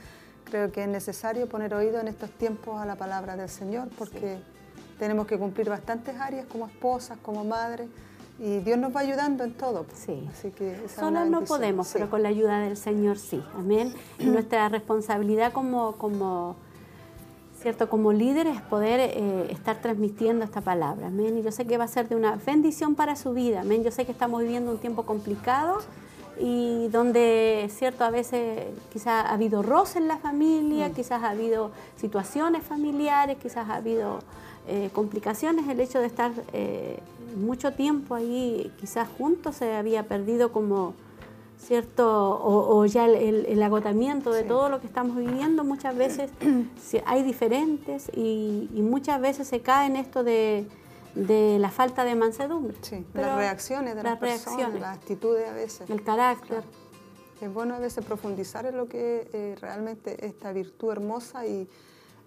[0.46, 4.40] creo que es necesario poner oído en estos tiempos a la palabra del Señor porque
[5.00, 7.90] tenemos que cumplir bastantes áreas como esposas, como madres
[8.40, 9.86] y Dios nos va ayudando en todo.
[9.94, 10.28] Sí.
[10.32, 13.44] Así que Solas no podemos, pero con la ayuda del Señor sí.
[13.56, 13.94] Amén.
[14.20, 16.56] Nuestra responsabilidad como, como,
[17.62, 17.90] ¿cierto?
[17.90, 21.08] como líder es poder eh, estar transmitiendo esta palabra.
[21.08, 21.38] Amén.
[21.38, 23.62] Y yo sé que va a ser de una bendición para su vida.
[23.62, 23.84] Amén.
[23.84, 25.80] Yo sé que estamos viviendo un tiempo complicado
[26.40, 30.94] y donde, cierto, a veces quizás ha habido roce en la familia, mm.
[30.94, 34.20] quizás ha habido situaciones familiares, quizás ha habido
[34.68, 37.00] eh, complicaciones el hecho de estar eh,
[37.36, 40.94] mucho tiempo ahí, quizás juntos se había perdido como
[41.62, 46.32] cierto, o, ya el, agotamiento de todo lo que estamos viviendo, muchas veces
[47.06, 50.66] hay diferentes y, muchas veces se cae en esto de,
[51.16, 52.76] la falta de mansedumbre.
[52.82, 55.90] Sí, las reacciones de las, personas, las actitudes a veces.
[55.90, 56.64] El carácter.
[57.42, 61.68] Es bueno a veces profundizar en lo que eh, realmente esta virtud hermosa y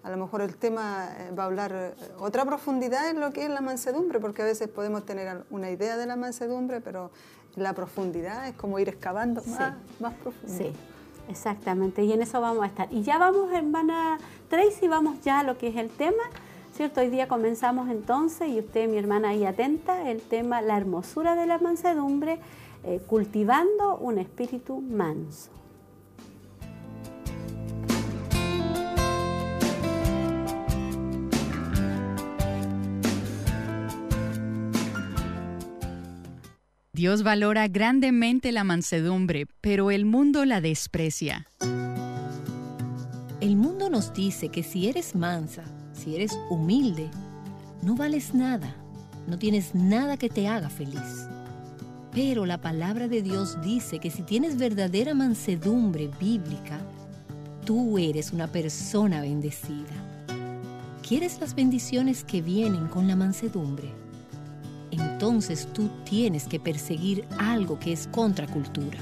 [0.03, 3.45] a lo mejor el tema eh, va a hablar eh, otra profundidad en lo que
[3.45, 7.11] es la mansedumbre, porque a veces podemos tener una idea de la mansedumbre, pero
[7.55, 10.55] la profundidad es como ir excavando más, más profundo.
[10.57, 10.71] Sí,
[11.29, 12.87] exactamente, y en eso vamos a estar.
[12.91, 14.17] Y ya vamos, hermana
[14.49, 16.23] Tracy, vamos ya a lo que es el tema,
[16.75, 17.01] ¿cierto?
[17.01, 21.45] Hoy día comenzamos entonces, y usted, mi hermana, ahí atenta, el tema, la hermosura de
[21.45, 22.39] la mansedumbre
[22.83, 25.54] eh, cultivando un espíritu manso.
[36.95, 41.45] Dios valora grandemente la mansedumbre, pero el mundo la desprecia.
[43.41, 47.09] El mundo nos dice que si eres mansa, si eres humilde,
[47.81, 48.73] no vales nada,
[49.27, 51.27] no tienes nada que te haga feliz.
[52.13, 56.79] Pero la palabra de Dios dice que si tienes verdadera mansedumbre bíblica,
[57.65, 60.23] tú eres una persona bendecida.
[61.05, 64.04] ¿Quieres las bendiciones que vienen con la mansedumbre?
[64.99, 68.97] Entonces tú tienes que perseguir algo que es contracultura.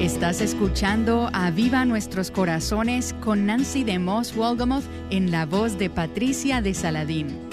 [0.00, 5.90] Estás escuchando a Viva Nuestros Corazones con Nancy de Moss Wolgamoth en la voz de
[5.90, 7.51] Patricia de Saladín.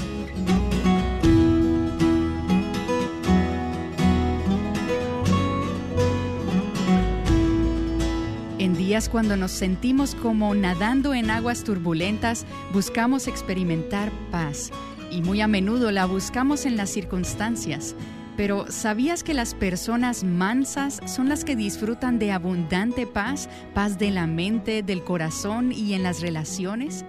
[9.08, 14.72] Cuando nos sentimos como nadando en aguas turbulentas, buscamos experimentar paz
[15.12, 17.96] y muy a menudo la buscamos en las circunstancias.
[18.36, 24.12] Pero ¿sabías que las personas mansas son las que disfrutan de abundante paz, paz de
[24.12, 27.06] la mente, del corazón y en las relaciones?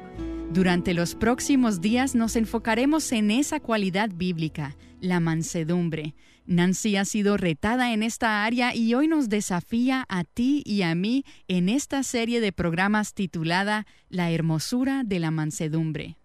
[0.53, 6.15] Durante los próximos días nos enfocaremos en esa cualidad bíblica, la mansedumbre
[6.51, 10.97] Nancy ha sido retada en esta área y hoy nos desafía a ti y a
[10.97, 16.17] mí en esta serie de programas titulada La hermosura de la mansedumbre.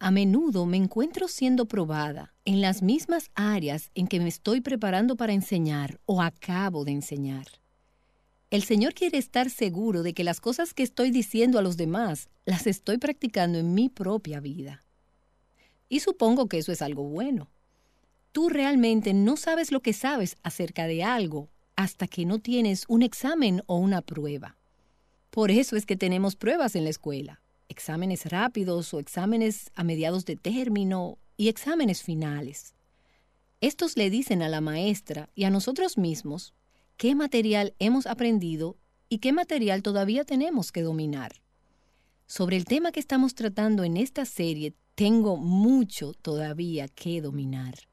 [0.00, 5.14] A menudo me encuentro siendo probada en las mismas áreas en que me estoy preparando
[5.14, 7.46] para enseñar o acabo de enseñar.
[8.50, 12.30] El Señor quiere estar seguro de que las cosas que estoy diciendo a los demás
[12.46, 14.82] las estoy practicando en mi propia vida.
[15.88, 17.48] Y supongo que eso es algo bueno
[18.32, 23.02] tú realmente no sabes lo que sabes acerca de algo hasta que no tienes un
[23.02, 24.56] examen o una prueba.
[25.30, 30.24] Por eso es que tenemos pruebas en la escuela, exámenes rápidos o exámenes a mediados
[30.24, 32.74] de término y exámenes finales.
[33.60, 36.54] Estos le dicen a la maestra y a nosotros mismos
[36.96, 38.76] qué material hemos aprendido
[39.08, 41.32] y qué material todavía tenemos que dominar.
[42.26, 47.87] Sobre el tema que estamos tratando en esta serie, tengo mucho todavía que dominar.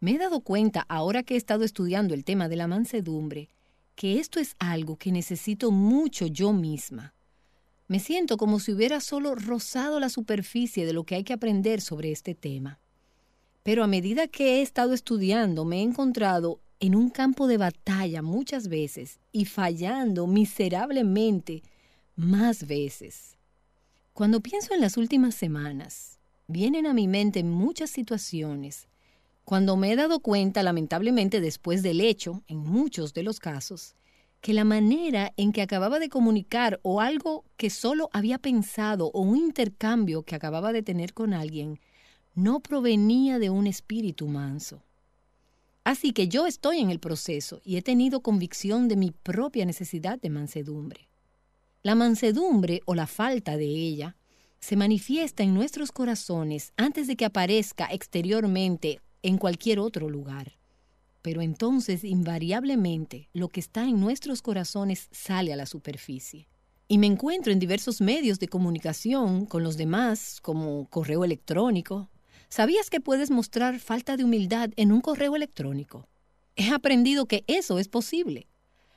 [0.00, 3.48] Me he dado cuenta, ahora que he estado estudiando el tema de la mansedumbre,
[3.96, 7.14] que esto es algo que necesito mucho yo misma.
[7.88, 11.80] Me siento como si hubiera solo rozado la superficie de lo que hay que aprender
[11.80, 12.78] sobre este tema.
[13.64, 18.22] Pero a medida que he estado estudiando me he encontrado en un campo de batalla
[18.22, 21.64] muchas veces y fallando miserablemente
[22.14, 23.36] más veces.
[24.12, 28.87] Cuando pienso en las últimas semanas, vienen a mi mente muchas situaciones
[29.48, 33.94] cuando me he dado cuenta, lamentablemente después del hecho, en muchos de los casos,
[34.42, 39.22] que la manera en que acababa de comunicar o algo que solo había pensado o
[39.22, 41.80] un intercambio que acababa de tener con alguien
[42.34, 44.82] no provenía de un espíritu manso.
[45.82, 50.20] Así que yo estoy en el proceso y he tenido convicción de mi propia necesidad
[50.20, 51.08] de mansedumbre.
[51.82, 54.14] La mansedumbre o la falta de ella
[54.60, 60.58] se manifiesta en nuestros corazones antes de que aparezca exteriormente en cualquier otro lugar.
[61.22, 66.48] Pero entonces invariablemente lo que está en nuestros corazones sale a la superficie.
[66.86, 72.08] Y me encuentro en diversos medios de comunicación con los demás, como correo electrónico.
[72.48, 76.08] ¿Sabías que puedes mostrar falta de humildad en un correo electrónico?
[76.56, 78.48] He aprendido que eso es posible.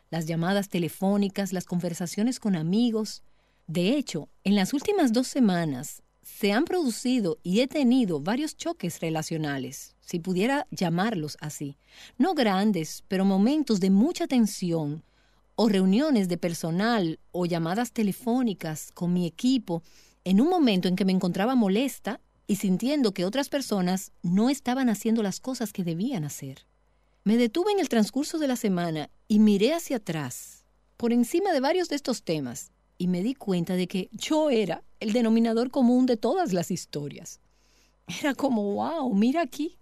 [0.09, 3.23] Las llamadas telefónicas, las conversaciones con amigos.
[3.67, 6.01] De hecho, en las últimas dos semanas
[6.39, 11.77] se han producido y he tenido varios choques relacionales, si pudiera llamarlos así.
[12.17, 15.03] No grandes, pero momentos de mucha tensión,
[15.55, 19.83] o reuniones de personal o llamadas telefónicas con mi equipo,
[20.23, 24.89] en un momento en que me encontraba molesta y sintiendo que otras personas no estaban
[24.89, 26.65] haciendo las cosas que debían hacer.
[27.23, 30.63] Me detuve en el transcurso de la semana y miré hacia atrás,
[30.97, 32.71] por encima de varios de estos temas,
[33.01, 37.39] y me di cuenta de que yo era el denominador común de todas las historias.
[38.05, 39.75] Era como, wow, mira aquí.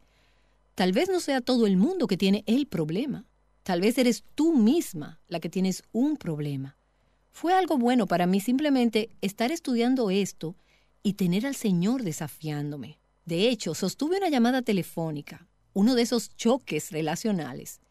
[0.73, 3.25] Tal vez no sea todo el mundo que tiene el problema.
[3.63, 6.77] Tal vez eres tú misma la que tienes un problema.
[7.29, 10.55] Fue algo bueno para mí simplemente estar estudiando esto
[11.03, 12.99] y tener al Señor desafiándome.
[13.25, 17.81] De hecho, sostuve una llamada telefónica, uno de esos choques relacionales.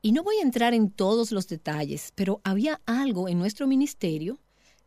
[0.00, 4.38] Y no voy a entrar en todos los detalles, pero había algo en nuestro ministerio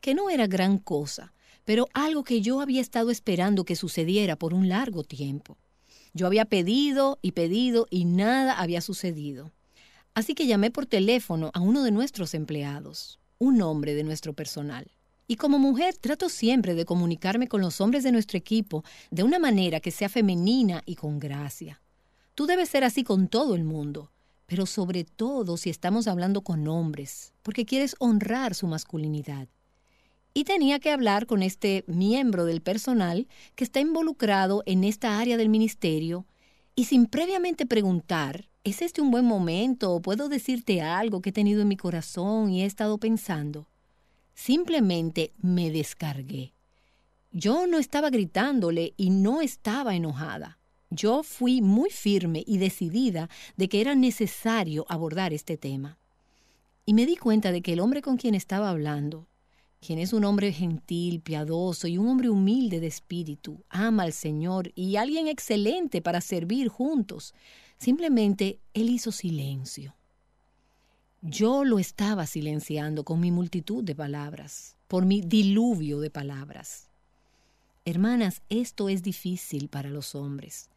[0.01, 1.33] que no era gran cosa,
[1.65, 5.57] pero algo que yo había estado esperando que sucediera por un largo tiempo.
[6.13, 9.51] Yo había pedido y pedido y nada había sucedido.
[10.13, 14.91] Así que llamé por teléfono a uno de nuestros empleados, un hombre de nuestro personal.
[15.27, 19.37] Y como mujer trato siempre de comunicarme con los hombres de nuestro equipo de una
[19.37, 21.81] manera que sea femenina y con gracia.
[22.33, 24.11] Tú debes ser así con todo el mundo,
[24.47, 29.47] pero sobre todo si estamos hablando con hombres, porque quieres honrar su masculinidad.
[30.33, 35.37] Y tenía que hablar con este miembro del personal que está involucrado en esta área
[35.37, 36.25] del ministerio
[36.75, 41.61] y sin previamente preguntar, ¿es este un buen momento puedo decirte algo que he tenido
[41.61, 43.67] en mi corazón y he estado pensando?
[44.33, 46.53] Simplemente me descargué.
[47.31, 50.57] Yo no estaba gritándole y no estaba enojada.
[50.89, 55.97] Yo fui muy firme y decidida de que era necesario abordar este tema.
[56.85, 59.27] Y me di cuenta de que el hombre con quien estaba hablando,
[59.79, 64.71] quien es un hombre gentil, piadoso y un hombre humilde de espíritu, ama al Señor
[64.75, 67.33] y alguien excelente para servir juntos,
[67.77, 69.95] simplemente él hizo silencio.
[71.21, 76.89] Yo lo estaba silenciando con mi multitud de palabras, por mi diluvio de palabras.
[77.85, 80.69] Hermanas, esto es difícil para los hombres.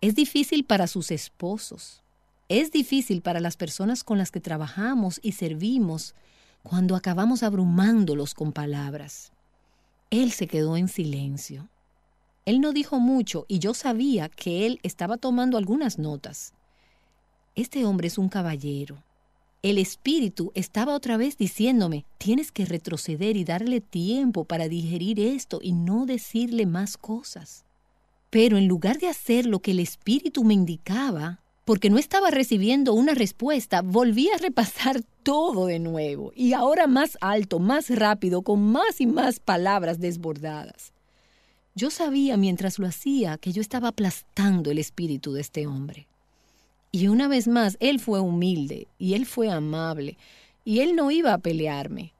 [0.00, 2.02] Es difícil para sus esposos.
[2.48, 6.14] Es difícil para las personas con las que trabajamos y servimos
[6.62, 9.32] cuando acabamos abrumándolos con palabras.
[10.10, 11.68] Él se quedó en silencio.
[12.44, 16.54] Él no dijo mucho y yo sabía que él estaba tomando algunas notas.
[17.54, 19.02] Este hombre es un caballero
[19.62, 25.60] el espíritu estaba otra vez diciéndome, tienes que retroceder y darle tiempo para digerir esto
[25.62, 27.64] y no decirle más cosas.
[28.28, 32.92] Pero en lugar de hacer lo que el espíritu me indicaba, porque no estaba recibiendo
[32.92, 38.60] una respuesta, volví a repasar todo de nuevo, y ahora más alto, más rápido, con
[38.72, 40.92] más y más palabras desbordadas.
[41.74, 46.06] Yo sabía mientras lo hacía que yo estaba aplastando el espíritu de este hombre.
[46.90, 50.18] Y una vez más, él fue humilde y él fue amable
[50.64, 52.12] y él no iba a pelearme.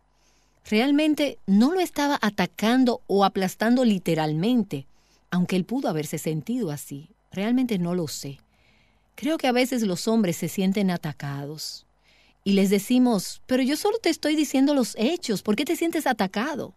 [0.64, 4.86] Realmente no lo estaba atacando o aplastando literalmente,
[5.30, 7.10] aunque él pudo haberse sentido así.
[7.30, 8.38] Realmente no lo sé.
[9.14, 11.86] Creo que a veces los hombres se sienten atacados
[12.44, 16.06] y les decimos, pero yo solo te estoy diciendo los hechos, ¿por qué te sientes
[16.06, 16.74] atacado?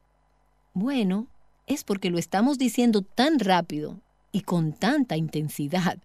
[0.74, 1.28] Bueno,
[1.66, 4.00] es porque lo estamos diciendo tan rápido
[4.32, 6.00] y con tanta intensidad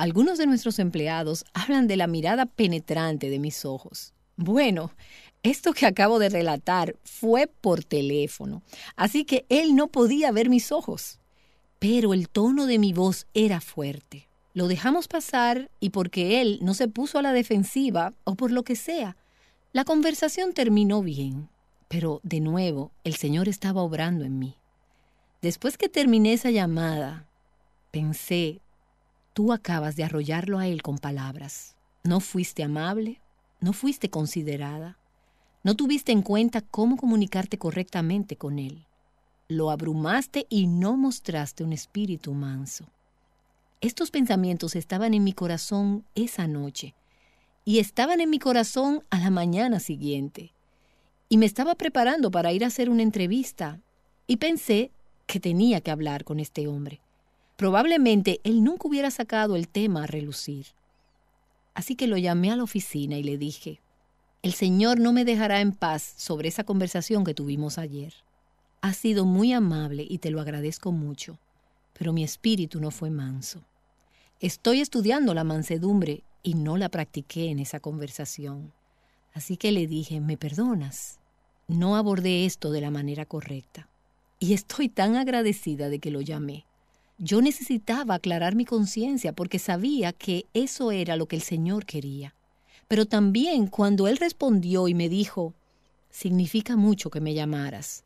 [0.00, 4.14] algunos de nuestros empleados hablan de la mirada penetrante de mis ojos.
[4.34, 4.92] Bueno,
[5.42, 8.62] esto que acabo de relatar fue por teléfono,
[8.96, 11.18] así que él no podía ver mis ojos.
[11.78, 14.26] Pero el tono de mi voz era fuerte.
[14.52, 18.64] Lo dejamos pasar y porque él no se puso a la defensiva o por lo
[18.64, 19.16] que sea,
[19.72, 21.48] la conversación terminó bien.
[21.88, 24.56] Pero de nuevo, el Señor estaba obrando en mí.
[25.42, 27.26] Después que terminé esa llamada,
[27.90, 28.60] pensé,
[29.32, 31.76] Tú acabas de arrollarlo a él con palabras.
[32.02, 33.20] No fuiste amable,
[33.60, 34.98] no fuiste considerada,
[35.62, 38.86] no tuviste en cuenta cómo comunicarte correctamente con él.
[39.48, 42.86] Lo abrumaste y no mostraste un espíritu manso.
[43.82, 46.94] Estos pensamientos estaban en mi corazón esa noche
[47.64, 50.52] y estaban en mi corazón a la mañana siguiente.
[51.30, 53.80] Y me estaba preparando para ir a hacer una entrevista
[54.26, 54.90] y pensé
[55.26, 57.00] que tenía que hablar con este hombre.
[57.56, 60.66] Probablemente él nunca hubiera sacado el tema a relucir.
[61.72, 63.80] Así que lo llamé a la oficina y le dije,
[64.42, 68.12] el Señor no me dejará en paz sobre esa conversación que tuvimos ayer.
[68.82, 71.38] Has sido muy amable y te lo agradezco mucho,
[71.98, 73.64] pero mi espíritu no fue manso.
[74.40, 78.72] Estoy estudiando la mansedumbre y no la practiqué en esa conversación.
[79.34, 81.18] Así que le dije, ¿me perdonas?
[81.68, 83.86] No abordé esto de la manera correcta.
[84.38, 86.64] Y estoy tan agradecida de que lo llamé.
[87.18, 92.34] Yo necesitaba aclarar mi conciencia porque sabía que eso era lo que el Señor quería.
[92.88, 95.52] Pero también cuando Él respondió y me dijo,
[96.08, 98.04] significa mucho que me llamaras.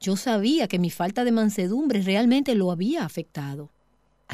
[0.00, 3.70] Yo sabía que mi falta de mansedumbre realmente lo había afectado.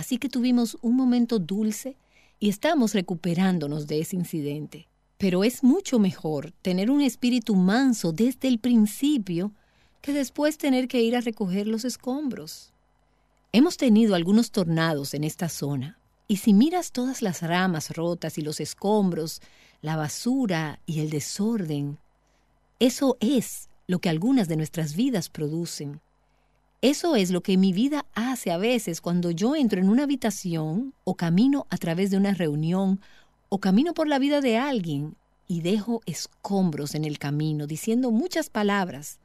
[0.01, 1.95] Así que tuvimos un momento dulce
[2.39, 4.89] y estamos recuperándonos de ese incidente.
[5.19, 9.53] Pero es mucho mejor tener un espíritu manso desde el principio
[10.01, 12.73] que después tener que ir a recoger los escombros.
[13.53, 18.41] Hemos tenido algunos tornados en esta zona, y si miras todas las ramas rotas y
[18.41, 19.43] los escombros,
[19.83, 21.99] la basura y el desorden,
[22.79, 26.01] eso es lo que algunas de nuestras vidas producen.
[26.83, 30.95] Eso es lo que mi vida hace a veces cuando yo entro en una habitación
[31.05, 33.01] o camino a través de una reunión
[33.51, 35.15] o camino por la vida de alguien
[35.47, 39.19] y dejo escombros en el camino diciendo muchas palabras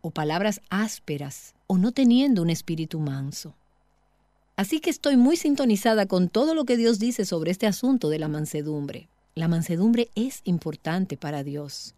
[0.00, 3.54] o palabras ásperas o no teniendo un espíritu manso.
[4.56, 8.18] Así que estoy muy sintonizada con todo lo que Dios dice sobre este asunto de
[8.18, 9.08] la mansedumbre.
[9.36, 11.94] La mansedumbre es importante para Dios.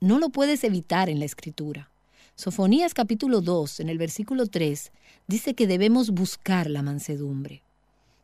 [0.00, 1.90] No lo puedes evitar en la escritura.
[2.38, 4.92] Sofonías capítulo 2, en el versículo 3,
[5.26, 7.62] dice que debemos buscar la mansedumbre.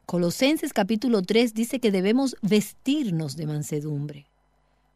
[0.05, 4.27] Colosenses capítulo 3 dice que debemos vestirnos de mansedumbre.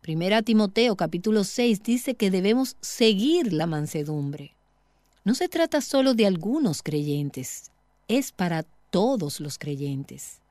[0.02, 4.52] Primera Timoteo capítulo 6 dice que debemos seguir la mansedumbre.
[5.24, 7.70] No se trata solo de algunos creyentes,
[8.08, 10.42] es para todos los creyentes.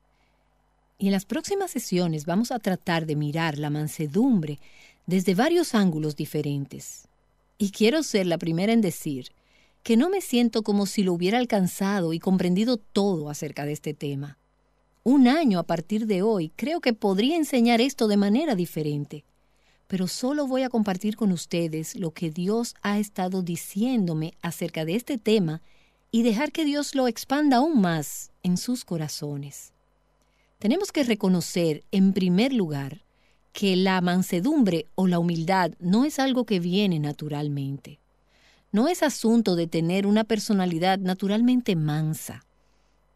[0.98, 4.58] Y en las próximas sesiones vamos a tratar de mirar la mansedumbre
[5.06, 7.06] desde varios ángulos diferentes.
[7.58, 9.32] Y quiero ser la primera en decir
[9.82, 13.94] que no me siento como si lo hubiera alcanzado y comprendido todo acerca de este
[13.94, 14.36] tema.
[15.04, 19.24] Un año a partir de hoy creo que podría enseñar esto de manera diferente,
[19.86, 24.96] pero solo voy a compartir con ustedes lo que Dios ha estado diciéndome acerca de
[24.96, 25.62] este tema
[26.10, 29.72] y dejar que Dios lo expanda aún más en sus corazones.
[30.58, 33.05] Tenemos que reconocer, en primer lugar,
[33.56, 38.00] que la mansedumbre o la humildad no es algo que viene naturalmente.
[38.70, 42.44] No es asunto de tener una personalidad naturalmente mansa.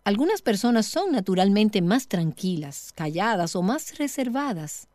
[0.03, 4.88] Algunas personas son naturalmente más tranquilas, calladas o más reservadas,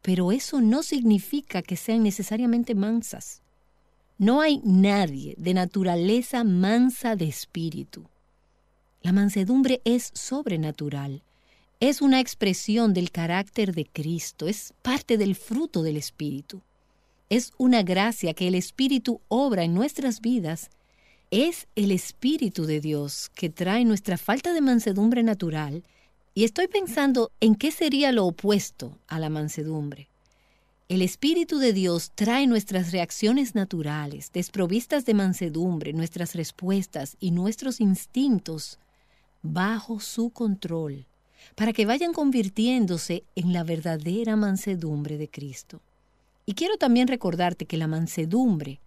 [0.00, 3.42] pero eso no significa que sean necesariamente mansas.
[4.16, 8.08] No hay nadie de naturaleza mansa de espíritu.
[9.02, 11.22] La mansedumbre es sobrenatural
[11.80, 16.62] es una expresión del carácter de Cristo, es parte del fruto del Espíritu.
[17.28, 20.70] Es una gracia que el Espíritu obra en nuestras vidas.
[21.30, 25.82] Es el Espíritu de Dios que trae nuestra falta de mansedumbre natural
[26.34, 30.08] y estoy pensando en qué sería lo opuesto a la mansedumbre.
[30.88, 37.80] El Espíritu de Dios trae nuestras reacciones naturales, desprovistas de mansedumbre, nuestras respuestas y nuestros
[37.80, 38.78] instintos
[39.42, 41.06] bajo su control
[41.54, 45.80] para que vayan convirtiéndose en la verdadera mansedumbre de Cristo.
[46.44, 48.80] Y quiero también recordarte que la mansedumbre,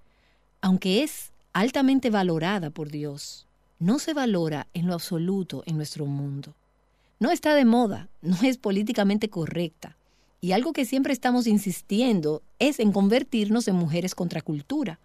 [0.62, 3.48] aunque es altamente valorada por Dios,
[3.80, 6.54] no se valora en lo absoluto en nuestro mundo.
[7.20, 9.96] No está de moda, no es políticamente correcta.
[10.42, 15.00] Y algo que siempre estamos insistiendo es en convertirnos en mujeres contra cultura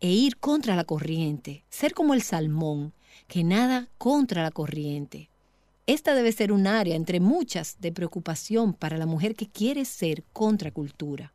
[0.00, 2.92] e ir contra la corriente, ser como el salmón,
[3.26, 5.28] que nada contra la corriente,
[5.86, 10.24] esta debe ser un área entre muchas de preocupación para la mujer que quiere ser
[10.32, 11.32] contracultura.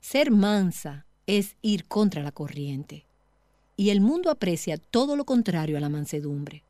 [0.00, 3.04] Ser mansa es ir contra la corriente.
[3.76, 6.62] Y el mundo aprecia todo lo contrario a la mansedumbre.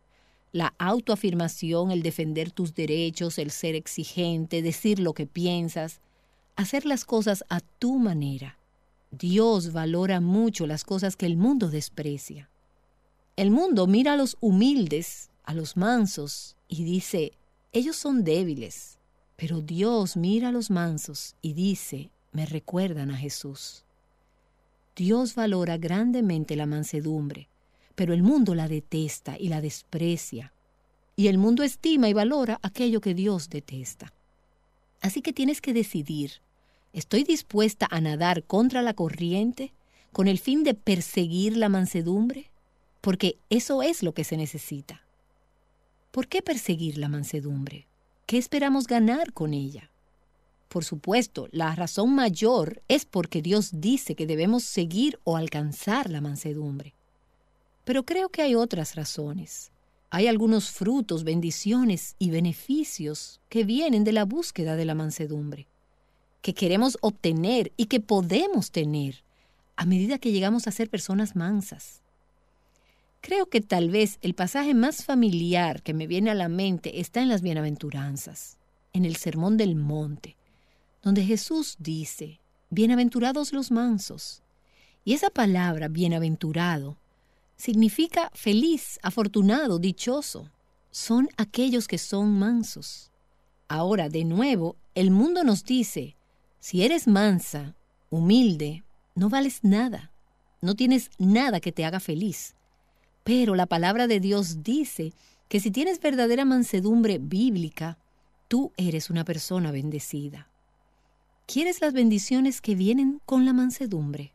[0.52, 6.00] La autoafirmación, el defender tus derechos, el ser exigente, decir lo que piensas,
[6.56, 8.58] hacer las cosas a tu manera.
[9.10, 12.48] Dios valora mucho las cosas que el mundo desprecia.
[13.36, 17.32] El mundo mira a los humildes, a los mansos, y dice,
[17.72, 18.99] ellos son débiles,
[19.36, 23.84] pero Dios mira a los mansos y dice, me recuerdan a Jesús.
[24.97, 27.49] Dios valora grandemente la mansedumbre,
[27.95, 30.53] pero el mundo la detesta y la desprecia.
[31.16, 34.12] Y el mundo estima y valora aquello que Dios detesta.
[35.01, 36.40] Así que tienes que decidir,
[36.92, 39.72] ¿estoy dispuesta a nadar contra la corriente
[40.12, 42.51] con el fin de perseguir la mansedumbre?
[43.01, 45.03] Porque eso es lo que se necesita.
[46.14, 47.88] ¿Por qué perseguir la mansedumbre?
[48.24, 49.90] ¿Qué esperamos ganar con ella?
[50.68, 56.20] Por supuesto, la razón mayor es porque Dios dice que debemos seguir o alcanzar la
[56.20, 56.94] mansedumbre.
[57.84, 59.72] Pero creo que hay otras razones.
[60.10, 65.66] Hay algunos frutos, bendiciones y beneficios que vienen de la búsqueda de la mansedumbre,
[66.42, 69.24] que queremos obtener y que podemos tener
[69.74, 72.03] a medida que llegamos a ser personas mansas.
[73.25, 77.22] Creo que tal vez el pasaje más familiar que me viene a la mente está
[77.22, 78.59] en las bienaventuranzas,
[78.93, 80.37] en el Sermón del Monte,
[81.03, 84.43] donde Jesús dice, Bienaventurados los mansos.
[85.07, 86.99] Y esa palabra, bienaventurado,
[87.57, 90.51] significa feliz, afortunado, dichoso.
[90.91, 93.11] Son aquellos que son mansos.
[93.68, 96.14] Ahora, de nuevo, el mundo nos dice,
[96.61, 97.75] si eres mansa,
[98.11, 100.12] humilde, no vales nada,
[100.61, 102.55] no tienes nada que te haga feliz.
[103.25, 105.12] Pero la palabra de Dios dice
[105.49, 107.99] que si tienes verdadera mansedumbre bíblica,
[108.49, 110.49] tú eres una persona bendecida.
[111.47, 114.33] ¿Quieres las bendiciones que vienen con la mansedumbre?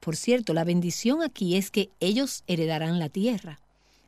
[0.00, 3.60] Por cierto, la bendición aquí es que ellos heredarán la tierra.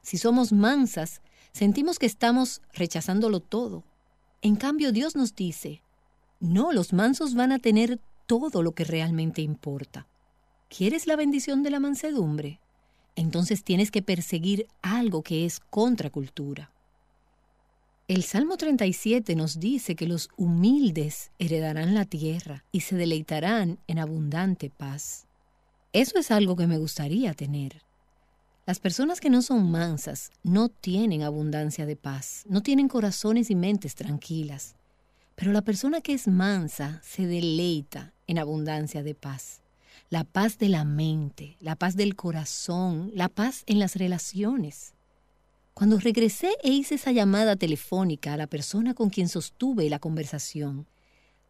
[0.02, 1.20] Si somos mansas,
[1.52, 3.84] sentimos que estamos rechazándolo todo.
[4.42, 5.82] En cambio, Dios nos dice,
[6.38, 10.06] no, los mansos van a tener todo lo que realmente importa.
[10.68, 12.60] ¿Quieres la bendición de la mansedumbre?
[13.16, 16.70] Entonces tienes que perseguir algo que es contracultura.
[18.08, 23.98] El Salmo 37 nos dice que los humildes heredarán la tierra y se deleitarán en
[23.98, 25.26] abundante paz.
[25.92, 27.82] Eso es algo que me gustaría tener.
[28.64, 33.54] Las personas que no son mansas no tienen abundancia de paz, no tienen corazones y
[33.54, 34.76] mentes tranquilas.
[35.34, 39.62] Pero la persona que es mansa se deleita en abundancia de paz.
[40.08, 44.94] La paz de la mente, la paz del corazón, la paz en las relaciones.
[45.74, 50.86] Cuando regresé e hice esa llamada telefónica a la persona con quien sostuve la conversación,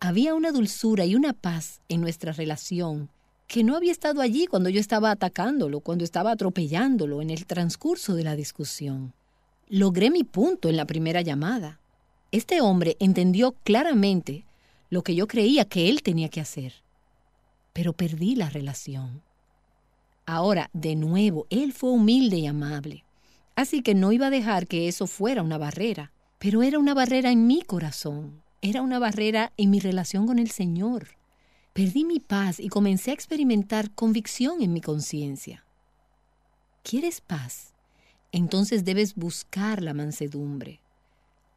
[0.01, 3.11] había una dulzura y una paz en nuestra relación
[3.47, 8.15] que no había estado allí cuando yo estaba atacándolo, cuando estaba atropellándolo en el transcurso
[8.15, 9.13] de la discusión.
[9.69, 11.79] Logré mi punto en la primera llamada.
[12.33, 14.47] Este hombre entendió claramente
[14.89, 16.86] lo que yo creía que él tenía que hacer,
[17.77, 19.21] pero perdí la relación.
[20.25, 23.05] Ahora, de nuevo, él fue humilde y amable,
[23.57, 27.31] así que no iba a dejar que eso fuera una barrera, pero era una barrera
[27.31, 31.09] en mi corazón, era una barrera en mi relación con el Señor.
[31.75, 35.67] Perdí mi paz y comencé a experimentar convicción en mi conciencia.
[36.83, 37.75] ¿Quieres paz?
[38.33, 40.81] Entonces debes buscar la mansedumbre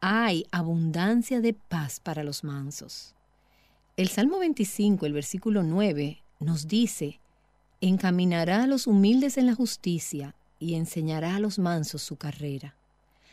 [0.00, 3.14] hay abundancia de paz para los mansos.
[4.00, 7.20] El Salmo 25, el versículo 9, nos dice,
[7.82, 12.74] encaminará a los humildes en la justicia y enseñará a los mansos su carrera.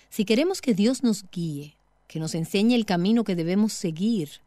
[0.09, 1.77] Si queremos que Dios nos guíe,
[2.09, 4.41] que nos enseñe el camino que debemos seguir,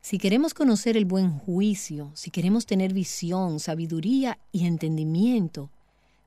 [0.00, 5.68] si queremos conocer el buen juicio, si queremos tener visión, sabiduría y entendimiento,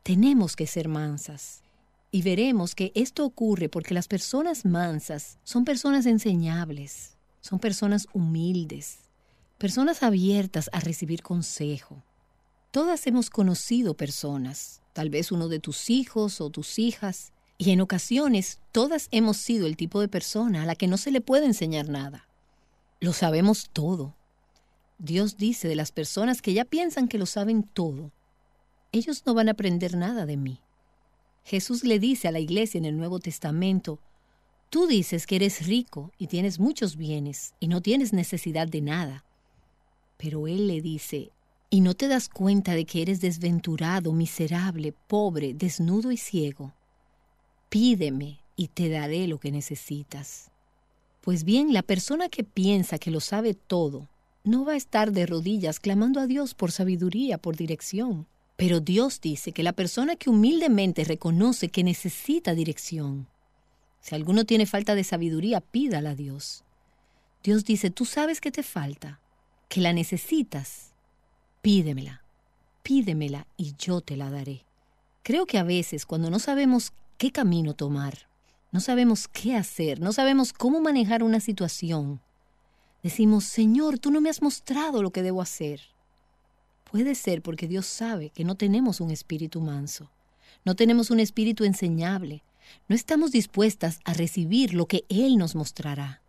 [0.04, 1.64] tenemos que ser mansas.
[2.12, 9.00] Y veremos que esto ocurre porque las personas mansas son personas enseñables, son personas humildes,
[9.62, 12.02] personas abiertas a recibir consejo.
[12.72, 17.80] Todas hemos conocido personas, tal vez uno de tus hijos o tus hijas, y en
[17.80, 21.46] ocasiones todas hemos sido el tipo de persona a la que no se le puede
[21.46, 22.28] enseñar nada.
[23.00, 24.16] Lo sabemos todo.
[24.98, 28.12] Dios dice de las personas que ya piensan que lo saben todo,
[28.92, 30.60] ellos no van a aprender nada de mí.
[31.44, 34.00] Jesús le dice a la iglesia en el Nuevo Testamento,
[34.72, 39.24] Tú dices que eres rico y tienes muchos bienes y no tienes necesidad de nada.
[40.22, 41.32] Pero Él le dice,
[41.72, 46.74] ¿y no te das cuenta de que eres desventurado, miserable, pobre, desnudo y ciego?
[47.70, 50.52] Pídeme y te daré lo que necesitas.
[51.22, 54.10] Pues bien, la persona que piensa que lo sabe todo,
[54.44, 58.28] no va a estar de rodillas clamando a Dios por sabiduría, por dirección.
[58.58, 63.26] Pero Dios dice que la persona que humildemente reconoce que necesita dirección,
[64.02, 66.64] si alguno tiene falta de sabiduría, pídala a Dios.
[67.44, 69.21] Dios dice, tú sabes que te falta,
[69.72, 70.92] que la necesitas,
[71.62, 72.26] pídemela,
[72.84, 74.66] pídemela y yo te la daré.
[75.24, 78.28] Creo que a veces cuando no sabemos qué camino tomar,
[78.74, 82.20] no sabemos qué hacer, no sabemos cómo manejar una situación,
[83.02, 85.80] decimos, Señor, tú no me has mostrado lo que debo hacer.
[86.92, 90.12] Puede ser porque Dios sabe que no tenemos un espíritu manso,
[90.66, 92.44] no tenemos un espíritu enseñable,
[92.90, 96.21] no estamos dispuestas a recibir lo que Él nos mostrará.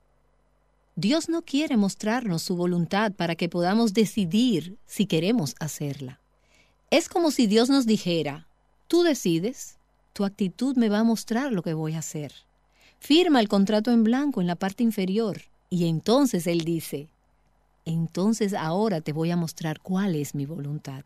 [0.95, 6.20] Dios no quiere mostrarnos su voluntad para que podamos decidir si queremos hacerla.
[6.90, 8.47] Es como si Dios nos dijera,
[8.88, 9.78] tú decides,
[10.12, 12.32] tu actitud me va a mostrar lo que voy a hacer.
[13.01, 15.40] Firma el contrato en blanco en la parte inferior
[15.70, 17.09] y entonces Él dice,
[17.86, 21.05] entonces ahora te voy a mostrar cuál es mi voluntad.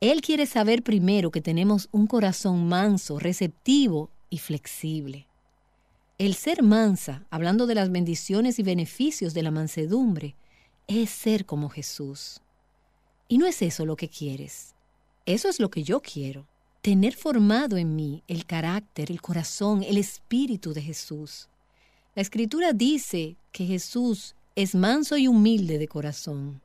[0.00, 5.26] Él quiere saber primero que tenemos un corazón manso, receptivo y flexible.
[6.18, 10.34] El ser mansa, hablando de las bendiciones y beneficios de la mansedumbre,
[10.86, 12.40] es ser como Jesús.
[13.28, 14.74] Y no es eso lo que quieres.
[15.26, 16.46] Eso es lo que yo quiero.
[16.80, 21.50] Tener formado en mí el carácter, el corazón, el espíritu de Jesús.
[22.14, 26.62] La escritura dice que Jesús es manso y humilde de corazón.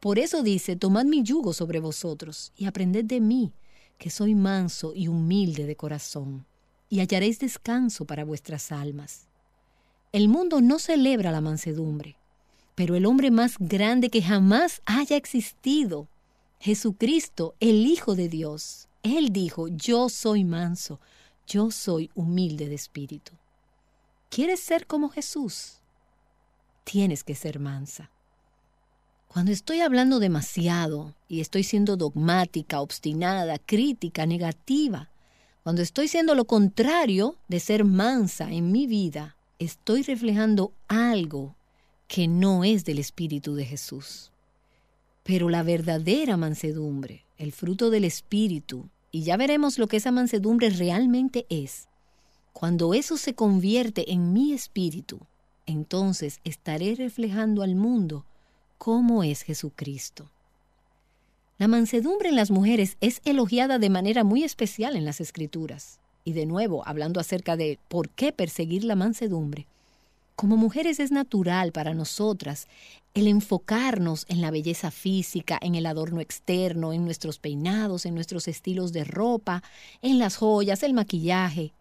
[0.00, 3.52] Por eso dice, tomad mi yugo sobre vosotros y aprended de mí,
[3.96, 6.46] que soy manso y humilde de corazón,
[6.88, 9.26] y hallaréis descanso para vuestras almas.
[10.12, 12.16] El mundo no celebra la mansedumbre,
[12.74, 16.08] pero el hombre más grande que jamás haya existido,
[16.60, 20.98] Jesucristo, el Hijo de Dios, Él dijo, yo soy manso,
[21.46, 23.32] yo soy humilde de espíritu.
[24.30, 25.78] ¿Quieres ser como Jesús?
[26.84, 28.10] Tienes que ser mansa.
[29.28, 35.10] Cuando estoy hablando demasiado y estoy siendo dogmática, obstinada, crítica, negativa,
[35.62, 41.54] cuando estoy siendo lo contrario de ser mansa en mi vida, estoy reflejando algo
[42.06, 44.32] que no es del Espíritu de Jesús.
[45.24, 50.70] Pero la verdadera mansedumbre, el fruto del Espíritu, y ya veremos lo que esa mansedumbre
[50.70, 51.88] realmente es,
[52.52, 55.20] cuando eso se convierte en mi espíritu,
[55.64, 58.24] entonces estaré reflejando al mundo
[58.78, 60.30] cómo es Jesucristo.
[61.58, 65.98] La mansedumbre en las mujeres es elogiada de manera muy especial en las Escrituras.
[66.22, 69.66] Y de nuevo, hablando acerca de por qué perseguir la mansedumbre.
[70.36, 72.68] Como mujeres es natural para nosotras
[73.12, 78.46] el enfocarnos en la belleza física, en el adorno externo, en nuestros peinados, en nuestros
[78.46, 79.64] estilos de ropa,
[80.00, 81.72] en las joyas, el maquillaje.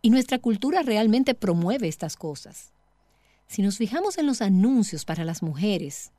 [0.00, 2.72] Y nuestra cultura realmente promueve estas cosas.
[3.48, 6.10] Si nos fijamos en los anuncios para las mujeres,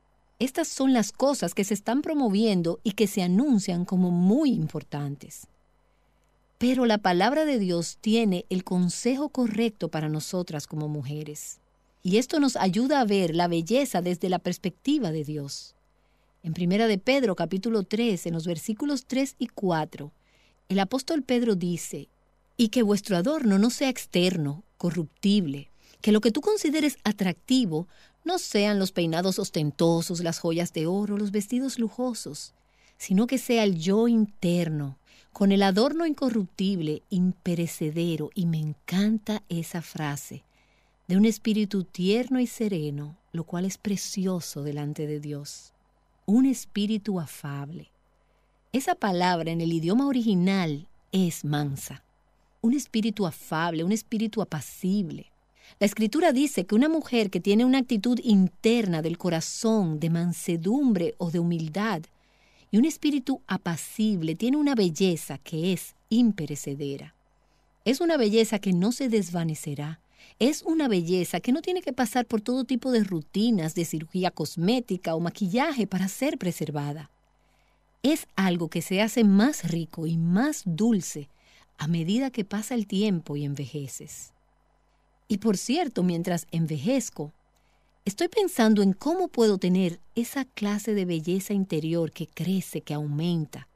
[0.42, 5.46] estas son las cosas que se están promoviendo y que se anuncian como muy importantes.
[6.58, 11.60] Pero la palabra de Dios tiene el consejo correcto para nosotras como mujeres.
[12.02, 15.76] Y esto nos ayuda a ver la belleza desde la perspectiva de Dios.
[16.42, 20.12] En Primera de Pedro capítulo 3, en los versículos 3 y 4,
[20.70, 22.10] el apóstol Pedro dice,
[22.58, 25.70] y que vuestro adorno no sea externo, corruptible,
[26.02, 27.88] que lo que tú consideres atractivo
[28.24, 32.54] no sean los peinados ostentosos, las joyas de oro, los vestidos lujosos,
[32.98, 34.98] sino que sea el yo interno,
[35.34, 40.44] con el adorno incorruptible, imperecedero, y me encanta esa frase,
[41.08, 45.74] de un espíritu tierno y sereno, lo cual es precioso delante de Dios.
[46.26, 47.90] Un espíritu afable.
[48.72, 52.04] Esa palabra en el idioma original es mansa.
[52.62, 55.31] Un espíritu afable, un espíritu apacible.
[55.80, 61.16] La escritura dice que una mujer que tiene una actitud interna del corazón, de mansedumbre
[61.18, 62.02] o de humildad,
[62.70, 67.14] y un espíritu apacible, tiene una belleza que es imperecedera.
[67.84, 70.00] Es una belleza que no se desvanecerá.
[70.40, 74.32] Es una belleza que no tiene que pasar por todo tipo de rutinas de cirugía
[74.32, 77.10] cosmética o maquillaje para ser preservada.
[78.04, 81.28] Es algo que se hace más rico y más dulce
[81.78, 84.34] a medida que pasa el tiempo y envejeces.
[85.32, 87.32] Y por cierto, mientras envejezco,
[88.04, 93.70] estoy pensando en cómo puedo tener esa clase de belleza interior que crece, que aumenta.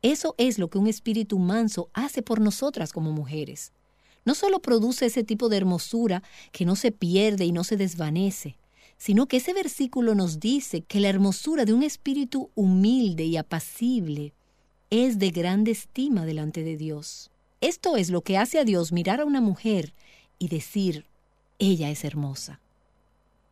[0.00, 3.72] Eso es lo que un espíritu manso hace por nosotras como mujeres.
[4.24, 8.56] No solo produce ese tipo de hermosura que no se pierde y no se desvanece,
[8.96, 14.32] sino que ese versículo nos dice que la hermosura de un espíritu humilde y apacible
[14.88, 17.30] es de grande estima delante de Dios.
[17.60, 19.92] Esto es lo que hace a Dios mirar a una mujer
[20.38, 21.06] y decir,
[21.58, 22.60] ella es hermosa.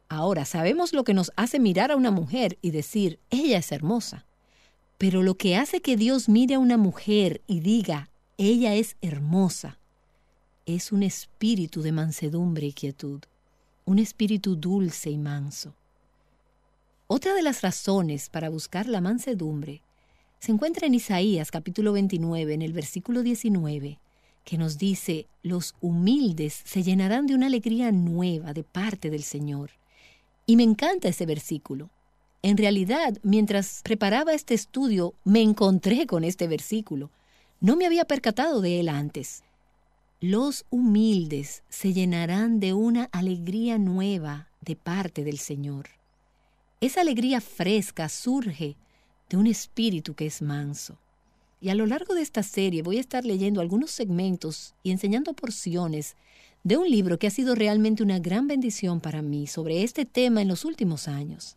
[0.08, 4.26] Ahora, sabemos lo que nos hace mirar a una mujer y decir, ella es hermosa.
[4.98, 9.78] Pero lo que hace que Dios mire a una mujer y diga, ella es hermosa,
[10.66, 13.20] es un espíritu de mansedumbre y quietud,
[13.84, 15.74] un espíritu dulce y manso.
[17.06, 19.82] Otra de las razones para buscar la mansedumbre
[20.38, 23.98] se encuentra en Isaías capítulo 29, en el versículo 19,
[24.44, 29.70] que nos dice, los humildes se llenarán de una alegría nueva de parte del Señor.
[30.46, 31.90] Y me encanta ese versículo.
[32.42, 37.10] En realidad, mientras preparaba este estudio, me encontré con este versículo.
[37.60, 39.42] No me había percatado de él antes.
[40.20, 45.88] Los humildes se llenarán de una alegría nueva de parte del Señor.
[46.80, 48.76] Esa alegría fresca surge
[49.30, 50.98] de un espíritu que es manso.
[51.64, 55.32] Y a lo largo de esta serie voy a estar leyendo algunos segmentos y enseñando
[55.32, 56.14] porciones
[56.62, 60.42] de un libro que ha sido realmente una gran bendición para mí sobre este tema
[60.42, 61.56] en los últimos años.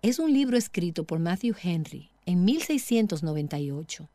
[0.00, 4.08] Es un libro escrito por Matthew Henry en 1698.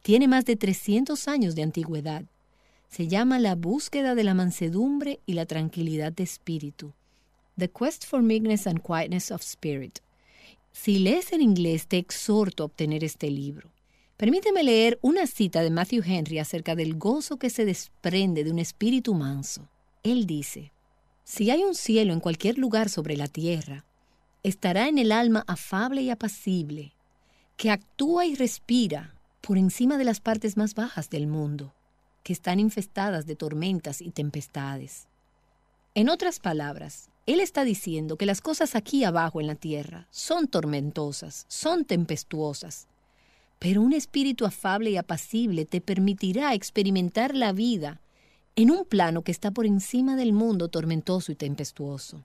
[0.00, 2.24] Tiene más de 300 años de antigüedad.
[2.88, 6.94] Se llama La búsqueda de la mansedumbre y la tranquilidad de espíritu.
[7.58, 9.98] The Quest for Meekness and Quietness of Spirit.
[10.72, 13.70] Si lees en inglés, te exhorto a obtener este libro.
[14.20, 18.58] Permíteme leer una cita de Matthew Henry acerca del gozo que se desprende de un
[18.58, 19.66] espíritu manso.
[20.02, 20.72] Él dice,
[21.24, 23.86] Si hay un cielo en cualquier lugar sobre la tierra,
[24.42, 26.92] estará en el alma afable y apacible,
[27.56, 31.72] que actúa y respira por encima de las partes más bajas del mundo,
[32.22, 35.06] que están infestadas de tormentas y tempestades.
[35.94, 40.46] En otras palabras, Él está diciendo que las cosas aquí abajo en la tierra son
[40.46, 42.86] tormentosas, son tempestuosas,
[43.60, 48.00] pero un espíritu afable y apacible te permitirá experimentar la vida
[48.56, 52.24] en un plano que está por encima del mundo tormentoso y tempestuoso.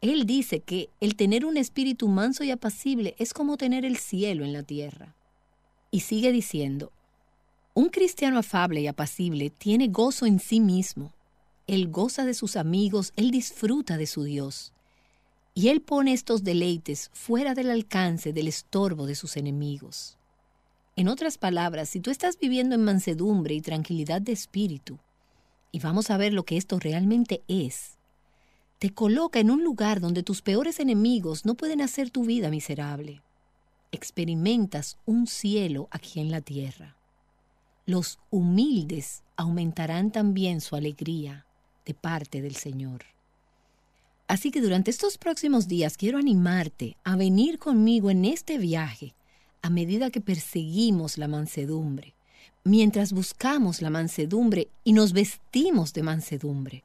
[0.00, 4.44] Él dice que el tener un espíritu manso y apacible es como tener el cielo
[4.44, 5.14] en la tierra.
[5.92, 6.90] Y sigue diciendo,
[7.74, 11.12] un cristiano afable y apacible tiene gozo en sí mismo.
[11.68, 14.72] Él goza de sus amigos, él disfruta de su Dios.
[15.54, 20.16] Y él pone estos deleites fuera del alcance del estorbo de sus enemigos.
[21.00, 24.98] En otras palabras, si tú estás viviendo en mansedumbre y tranquilidad de espíritu,
[25.72, 27.96] y vamos a ver lo que esto realmente es,
[28.78, 33.22] te coloca en un lugar donde tus peores enemigos no pueden hacer tu vida miserable.
[33.92, 36.98] Experimentas un cielo aquí en la tierra.
[37.86, 41.46] Los humildes aumentarán también su alegría
[41.86, 43.06] de parte del Señor.
[44.28, 49.14] Así que durante estos próximos días quiero animarte a venir conmigo en este viaje
[49.62, 52.14] a medida que perseguimos la mansedumbre,
[52.64, 56.84] mientras buscamos la mansedumbre y nos vestimos de mansedumbre.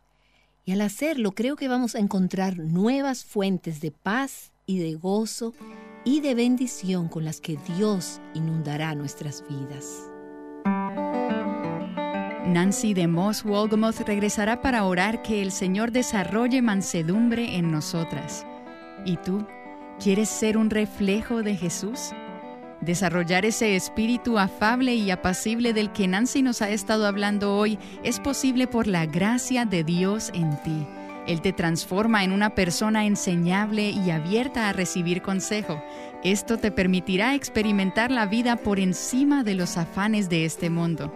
[0.65, 5.53] Y al hacerlo creo que vamos a encontrar nuevas fuentes de paz y de gozo
[6.03, 10.09] y de bendición con las que Dios inundará nuestras vidas.
[12.47, 18.45] Nancy de Moss Wolgamoth regresará para orar que el Señor desarrolle mansedumbre en nosotras.
[19.03, 19.45] ¿Y tú?
[19.99, 22.11] ¿Quieres ser un reflejo de Jesús?
[22.85, 28.19] Desarrollar ese espíritu afable y apacible del que Nancy nos ha estado hablando hoy es
[28.19, 30.85] posible por la gracia de Dios en ti.
[31.25, 35.81] Él te transforma en una persona enseñable y abierta a recibir consejo.
[36.23, 41.11] Esto te permitirá experimentar la vida por encima de los afanes de este mundo.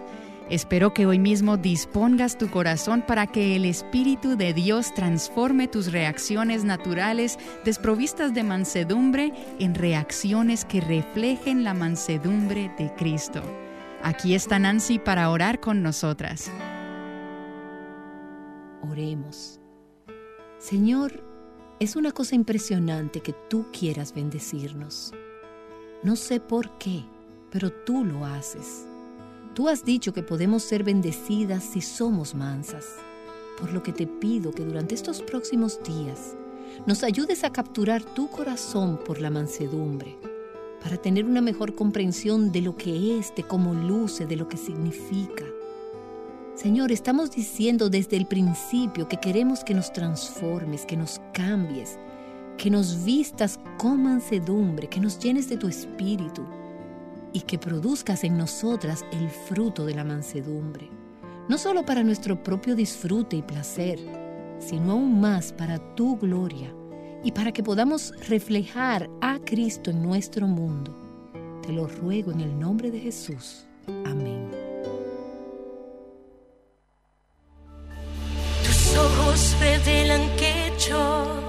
[0.49, 5.91] Espero que hoy mismo dispongas tu corazón para que el Espíritu de Dios transforme tus
[5.91, 13.43] reacciones naturales desprovistas de mansedumbre en reacciones que reflejen la mansedumbre de Cristo.
[14.01, 16.49] Aquí está Nancy para orar con nosotras.
[18.89, 19.59] Oremos.
[20.57, 21.23] Señor,
[21.79, 25.13] es una cosa impresionante que tú quieras bendecirnos.
[26.01, 27.03] No sé por qué,
[27.51, 28.88] pero tú lo haces.
[29.53, 32.85] Tú has dicho que podemos ser bendecidas si somos mansas,
[33.59, 36.35] por lo que te pido que durante estos próximos días
[36.85, 40.17] nos ayudes a capturar tu corazón por la mansedumbre,
[40.81, 44.55] para tener una mejor comprensión de lo que es, de cómo luce, de lo que
[44.55, 45.43] significa.
[46.55, 51.97] Señor, estamos diciendo desde el principio que queremos que nos transformes, que nos cambies,
[52.57, 56.45] que nos vistas con mansedumbre, que nos llenes de tu espíritu
[57.33, 60.89] y que produzcas en nosotras el fruto de la mansedumbre,
[61.47, 63.99] no solo para nuestro propio disfrute y placer,
[64.59, 66.73] sino aún más para tu gloria
[67.23, 70.95] y para que podamos reflejar a Cristo en nuestro mundo.
[71.61, 73.65] Te lo ruego en el nombre de Jesús.
[74.05, 74.49] Amén.
[78.63, 81.48] Tus ojos revelan que yo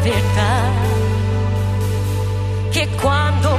[0.00, 0.72] sola verdad
[2.72, 3.58] que cuando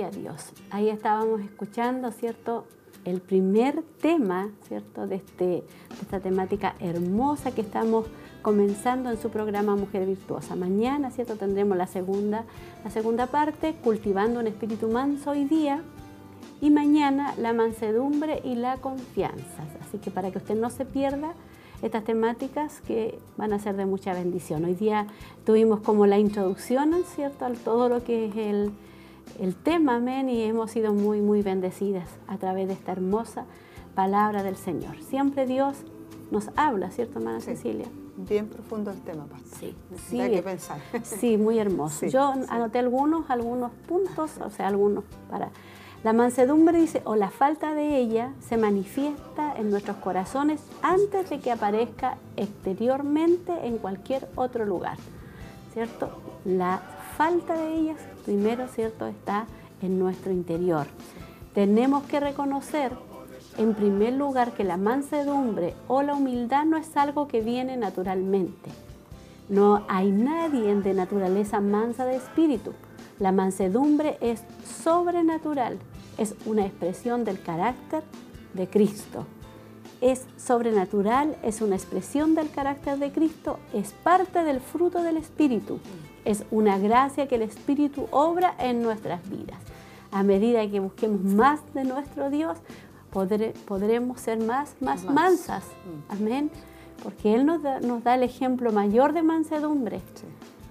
[0.00, 0.52] Gloria Dios.
[0.70, 2.64] Ahí estábamos escuchando, ¿cierto?
[3.04, 5.06] El primer tema, ¿cierto?
[5.06, 5.64] De, este, de
[6.00, 8.06] esta temática hermosa que estamos
[8.40, 10.56] comenzando en su programa Mujer Virtuosa.
[10.56, 11.36] Mañana, ¿cierto?
[11.36, 12.44] Tendremos la segunda,
[12.82, 15.82] la segunda parte, cultivando un espíritu manso hoy día.
[16.62, 19.64] Y mañana la mansedumbre y la confianza.
[19.86, 21.34] Así que para que usted no se pierda
[21.82, 24.64] estas temáticas que van a ser de mucha bendición.
[24.64, 25.06] Hoy día
[25.44, 27.44] tuvimos como la introducción, ¿cierto?
[27.44, 28.72] A todo lo que es el,
[29.38, 33.44] el tema, amén, y hemos sido muy, muy bendecidas a través de esta hermosa
[33.94, 34.96] palabra del Señor.
[35.02, 35.76] Siempre Dios
[36.30, 37.46] nos habla, ¿cierto, hermana Sí.
[37.56, 37.86] Cecilia?
[38.16, 39.58] Bien profundo el tema, Pastor.
[39.58, 39.74] Sí,
[40.08, 40.78] sí, que pensar.
[41.04, 42.00] sí, muy hermoso.
[42.00, 42.40] Sí, Yo sí.
[42.50, 45.50] anoté algunos, algunos puntos, o sea, algunos para...
[46.02, 51.40] La mansedumbre dice, o la falta de ella se manifiesta en nuestros corazones antes de
[51.40, 54.96] que aparezca exteriormente en cualquier otro lugar,
[55.74, 56.08] ¿cierto?
[56.46, 56.80] La
[57.18, 57.98] falta de ellas,
[58.30, 59.46] primero, ¿cierto?, está
[59.82, 60.86] en nuestro interior.
[61.52, 62.92] Tenemos que reconocer,
[63.58, 68.70] en primer lugar, que la mansedumbre o la humildad no es algo que viene naturalmente.
[69.48, 72.72] No hay nadie de naturaleza mansa de espíritu.
[73.18, 74.44] La mansedumbre es
[74.80, 75.80] sobrenatural,
[76.16, 78.04] es una expresión del carácter
[78.54, 79.26] de Cristo.
[80.00, 85.80] Es sobrenatural, es una expresión del carácter de Cristo, es parte del fruto del Espíritu,
[86.24, 89.58] es una gracia que el Espíritu obra en nuestras vidas.
[90.12, 92.58] A medida que busquemos más de nuestro Dios,
[93.12, 95.14] podré- podremos ser más, más Más.
[95.14, 95.64] mansas.
[96.08, 96.50] Amén.
[97.02, 100.00] Porque Él nos da, nos da el ejemplo mayor de mansedumbre.
[100.14, 100.24] Sí.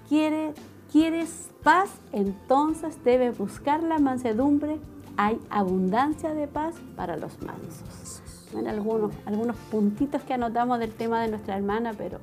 [0.08, 0.52] Quiere,
[0.92, 1.88] ¿Quieres paz?
[2.12, 4.78] Entonces debes buscar la mansedumbre.
[5.16, 8.22] Hay abundancia de paz para los mansos.
[8.52, 12.18] Bueno, algunos, algunos puntitos que anotamos del tema de nuestra hermana, pero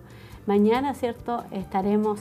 [0.45, 1.43] mañana, ¿cierto?
[1.51, 2.19] Estaremos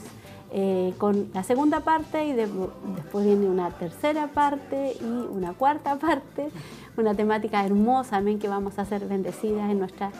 [0.51, 2.47] eh, con la segunda parte y de-
[2.95, 6.49] después viene una tercera parte y una cuarta parte,
[6.97, 10.11] una temática hermosa, amén, que vamos a ser bendecidas en nuestra,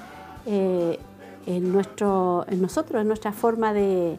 [0.45, 0.99] eh,
[1.45, 4.18] en nuestro, en nosotros, en nuestra forma de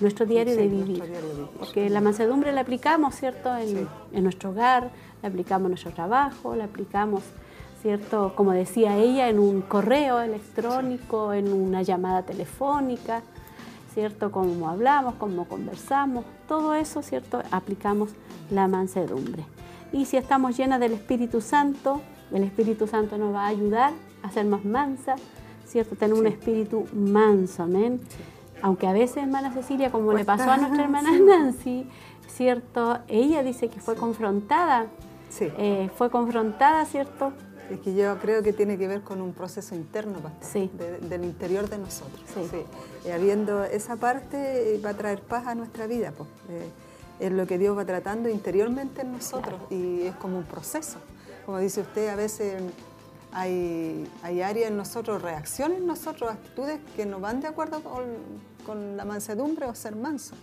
[0.00, 1.02] nuestro diario Sí, de nuestro vivir.
[1.10, 1.48] diario de vivir.
[1.58, 3.54] Porque la mansedumbre la aplicamos, ¿cierto?
[3.56, 3.86] En, Sí.
[4.12, 4.90] en nuestro hogar,
[5.22, 7.22] la aplicamos en nuestro trabajo, la aplicamos,
[7.82, 8.32] ¿cierto?
[8.36, 13.22] Como decía ella, en un correo electrónico, en una llamada telefónica,
[13.92, 14.30] ¿cierto?
[14.30, 17.42] Como hablamos, como conversamos, todo eso, ¿cierto?
[17.50, 18.10] Aplicamos
[18.50, 19.44] la mansedumbre.
[19.92, 22.00] Y si estamos llenas del Espíritu Santo,
[22.32, 23.92] el Espíritu Santo nos va a ayudar
[24.22, 25.16] a ser más mansa,
[25.66, 25.96] ¿cierto?
[25.96, 28.00] Tener un espíritu manso, amén.
[28.62, 31.22] Aunque a veces, hermana Cecilia, como le pasó a nuestra hermana sí.
[31.22, 31.86] Nancy,
[32.28, 32.98] ¿cierto?
[33.08, 34.86] Ella dice que fue confrontada,
[35.40, 37.32] eh, fue confrontada, ¿cierto?
[37.70, 40.70] Es que yo creo que tiene que ver con un proceso interno, pastor, Sí.
[40.76, 42.20] de- del interior de nosotros.
[42.34, 42.62] Sí.
[43.08, 46.12] Y habiendo esa parte, eh, va a traer paz a nuestra vida.
[46.16, 46.28] pues.
[46.48, 46.68] Eh,
[47.20, 50.98] es lo que Dios va tratando interiormente en nosotros y es como un proceso.
[51.44, 52.62] Como dice usted, a veces
[53.32, 58.04] hay, hay áreas en nosotros, reacciones en nosotros, actitudes que no van de acuerdo con,
[58.66, 60.34] con la mansedumbre o ser manso.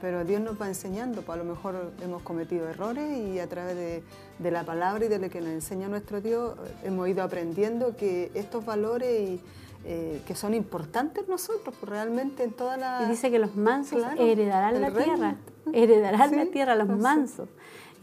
[0.00, 3.76] pero Dios nos va enseñando, pues a lo mejor hemos cometido errores y a través
[3.76, 4.02] de,
[4.42, 8.30] de la palabra y de lo que nos enseña nuestro Dios hemos ido aprendiendo que
[8.34, 9.40] estos valores y,
[9.84, 13.02] eh, que son importantes nosotros, pues realmente en toda la...
[13.06, 15.14] Y dice que los mansos Claro, heredarán la reino.
[15.14, 15.36] tierra,
[15.72, 17.48] heredarán la Sí, tierra, los mansos.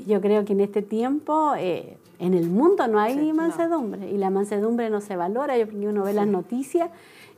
[0.06, 3.34] Yo creo que en este tiempo, eh, en el mundo no hay Sí, no.
[3.36, 6.90] mansedumbre, y la mansedumbre no se valora, yo uno ve las noticias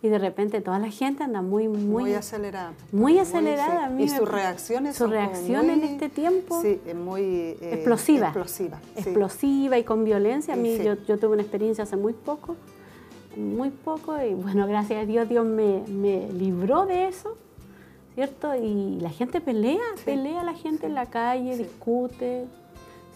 [0.01, 2.03] y de repente toda la gente anda muy, muy...
[2.03, 2.73] muy, acelerada.
[2.91, 3.85] muy acelerada, sí.
[3.85, 7.21] a mí Y sus reacciones su reacción en muy- este tiempo Sí, es muy...
[7.21, 8.27] eh, explosiva.
[8.27, 8.99] Explosiva, sí.
[9.01, 10.53] explosiva y con violencia.
[10.53, 10.83] A mí Sí.
[10.85, 12.55] yo, yo tuve una experiencia hace muy poco,
[13.35, 17.35] muy poco, y bueno, gracias a Dios Dios me, me libró de eso,
[18.15, 18.55] ¿cierto?
[18.55, 22.45] Y la gente pelea, pelea la gente en la calle, discute,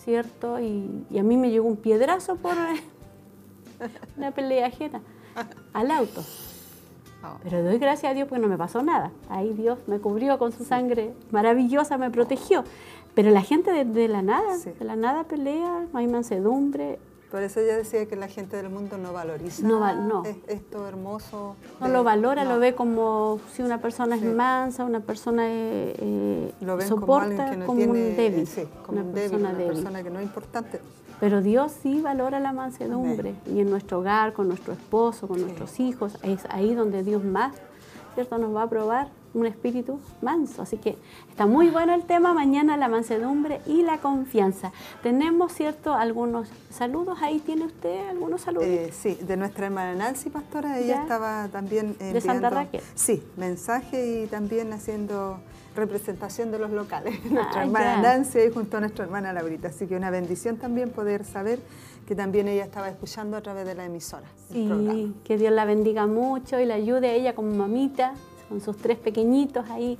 [0.04, 0.60] ¿cierto?
[0.60, 2.82] Y, y a mí me llegó un piedrazo por eh,
[4.18, 5.02] una pelea ajena
[5.74, 6.24] al auto.
[7.24, 7.38] Oh.
[7.44, 9.12] Pero doy gracias a Dios porque no me pasó nada.
[9.30, 12.64] Ahí Dios me cubrió con su sangre maravillosa, me protegió.
[13.16, 14.72] Pero la gente de, de la nada, Sí.
[14.78, 17.00] de la nada pelea, no hay mansedumbre,
[17.34, 20.24] Por eso ella decía que la gente del mundo no valoriza No val- no.
[20.24, 21.56] es- esto hermoso.
[21.82, 22.52] no lo valora, no.
[22.54, 24.28] lo ve como si una persona Sí.
[24.28, 28.68] es mansa, una persona eh, eh, Lo ven como soporta como tiene, un débil, sí,
[28.86, 29.74] como una un débil, persona una débil.
[29.74, 30.80] persona que no es importante.
[31.20, 35.44] Pero Dios sí valora la mansedumbre y en nuestro hogar, con nuestro esposo, con Sí.
[35.46, 37.56] nuestros hijos, es ahí donde Dios más,
[38.14, 38.38] ¿cierto?
[38.38, 40.62] Nos va a probar un espíritu manso.
[40.62, 40.98] Así que
[41.30, 44.72] está muy bueno el tema, mañana la mansedumbre y la confianza.
[45.02, 45.94] Tenemos, ¿cierto?
[45.94, 48.68] Algunos saludos, ahí tiene usted algunos saludos.
[48.68, 51.02] Eh, sí, de nuestra hermana Nancy, pastora, ella Ya.
[51.02, 52.82] estaba también De Santa enviando- Raquel.
[52.96, 55.40] Sí, mensaje y también haciendo
[55.76, 57.16] representación de los locales.
[57.32, 58.02] Nuestra Ah, hermana ya.
[58.02, 59.70] Nancy ahí junto a nuestra hermana Laurita.
[59.70, 61.60] Así que una bendición también poder saber
[62.08, 64.28] que también ella estaba escuchando a través de la emisora.
[64.52, 68.14] Sí, que Dios la bendiga mucho y la ayude a ella como mamita,
[68.50, 69.98] con sus tres pequeñitos ahí,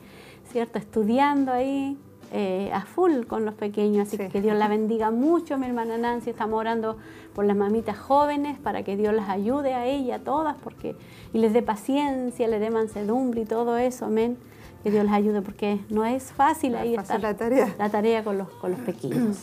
[0.52, 0.78] ¿cierto?
[0.80, 1.98] Estudiando ahí
[2.36, 4.08] eh, a full con los pequeños.
[4.08, 4.28] Así Sí.
[4.30, 6.32] que Dios la bendiga mucho, mi hermana Nancy.
[6.32, 6.98] Estamos orando
[7.36, 10.96] por las mamitas jóvenes para que Dios las ayude a ella, a todas, porque
[11.32, 14.38] y les dé paciencia, les dé mansedumbre y todo eso, amén.
[14.84, 17.76] Que Dios las ayude porque no es fácil No es ahí fácil estar la tarea.
[17.78, 19.38] la tarea con los, con los pequeños.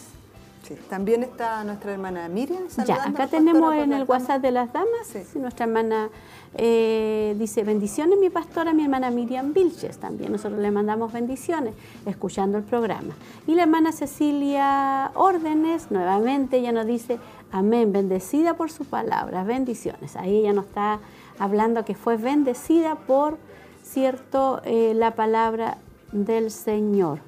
[0.71, 2.63] Sí, También está nuestra hermana Miriam.
[2.87, 4.05] Ya, acá tenemos en el.
[4.05, 6.11] WhatsApp de las damas, sí, nuestra hermana
[6.55, 10.31] eh, dice bendiciones mi pastora, mi hermana Miriam Vilches también.
[10.31, 11.75] Nosotros le mandamos bendiciones
[12.07, 13.15] escuchando el programa.
[13.49, 17.19] Y la hermana Cecilia Órdenes, nuevamente ella nos dice
[17.51, 20.15] amén, bendecida por su palabra, bendiciones.
[20.15, 21.01] Ahí ella nos está
[21.41, 23.39] hablando que fue bendecida por,
[23.83, 25.79] cierto, eh, la palabra
[26.13, 27.19] del Señor.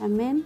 [0.00, 0.44] Amén.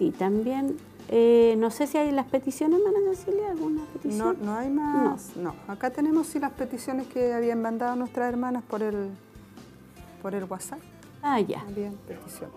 [0.00, 0.78] Sí, también.
[1.08, 4.36] eh, no sé si hay las peticiones, hermana Cecilia, alguna No, petición.
[4.40, 5.36] no hay más.
[5.36, 5.54] No.
[5.68, 9.10] acá tenemos sí las peticiones que habían mandado nuestras hermanas por el,
[10.22, 10.78] por el WhatsApp.
[11.22, 11.60] Ah, ya.
[11.68, 12.48] Habían petición.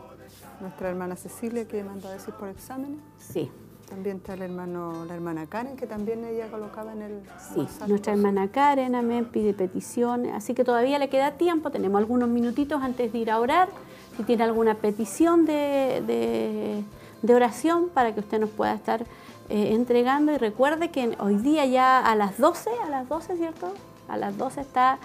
[0.62, 3.00] Nuestra hermana Cecilia que mandó a decir por exámenes.
[3.20, 3.52] Sí,
[3.90, 7.20] También está el hermano, la hermana Karen que también ella colocaba en el
[7.54, 7.60] sí.
[7.60, 7.90] WhatsApp.
[7.90, 10.32] Nuestra hermana Karen, amén, pide peticiones.
[10.34, 11.72] Así que todavía le queda tiempo.
[11.72, 13.68] Tenemos algunos minutitos antes de ir a orar.
[14.16, 16.84] Si tiene alguna petición de, de-
[17.24, 19.02] de oración para que usted nos pueda estar
[19.50, 20.32] eh, entregando.
[20.32, 23.74] Y recuerde que hoy día ya a las 12, a las 12, ¿cierto?
[24.08, 25.00] A las 12 está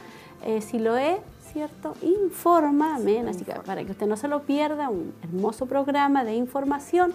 [0.44, 1.20] eh, Siloé,
[1.52, 1.94] ¿cierto?
[2.02, 3.28] Informa, amén.
[3.28, 7.14] Así que para que usted no se lo pierda, un hermoso programa de información.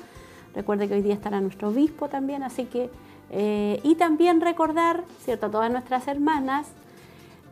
[0.55, 2.89] Recuerde que hoy día estará nuestro obispo también, así que,
[3.31, 5.47] eh, y también recordar, ¿cierto?
[5.47, 6.67] A todas nuestras hermanas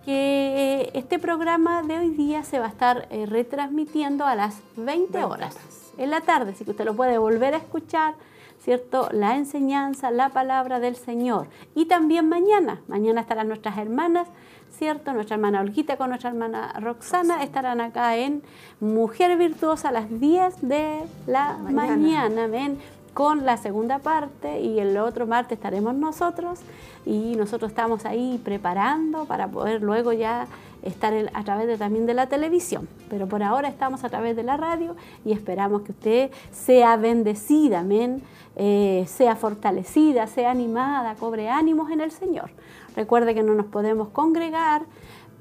[0.05, 5.23] que este programa de hoy día se va a estar eh, retransmitiendo a las 20
[5.23, 8.15] horas en la tarde, así que usted lo puede volver a escuchar,
[8.59, 9.09] ¿cierto?
[9.11, 11.47] La enseñanza, la palabra del Señor.
[11.75, 14.27] Y también mañana, mañana estarán nuestras hermanas,
[14.71, 15.13] ¿cierto?
[15.13, 18.41] Nuestra hermana Olguita con nuestra hermana Roxana estarán acá en
[18.79, 21.97] Mujer Virtuosa a las 10 de la Mañana.
[21.97, 22.79] mañana, amén
[23.13, 26.59] con la segunda parte y el otro martes estaremos nosotros
[27.05, 30.47] y nosotros estamos ahí preparando para poder luego ya
[30.83, 32.87] estar a través de, también de la televisión.
[33.09, 34.95] Pero por ahora estamos a través de la radio
[35.25, 38.21] y esperamos que usted sea bendecida, amén,
[38.55, 42.51] eh, sea fortalecida, sea animada, cobre ánimos en el Señor.
[42.95, 44.83] Recuerde que no nos podemos congregar,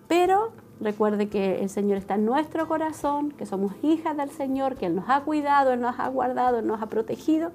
[0.08, 4.86] pero recuerde que el Señor está en nuestro corazón, que somos hijas del Señor, que
[4.86, 7.50] Él nos ha cuidado, Él nos ha guardado, Él nos ha protegido.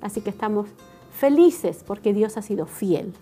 [0.00, 0.68] Así que estamos
[1.12, 3.14] felices porque Dios ha sido fiel.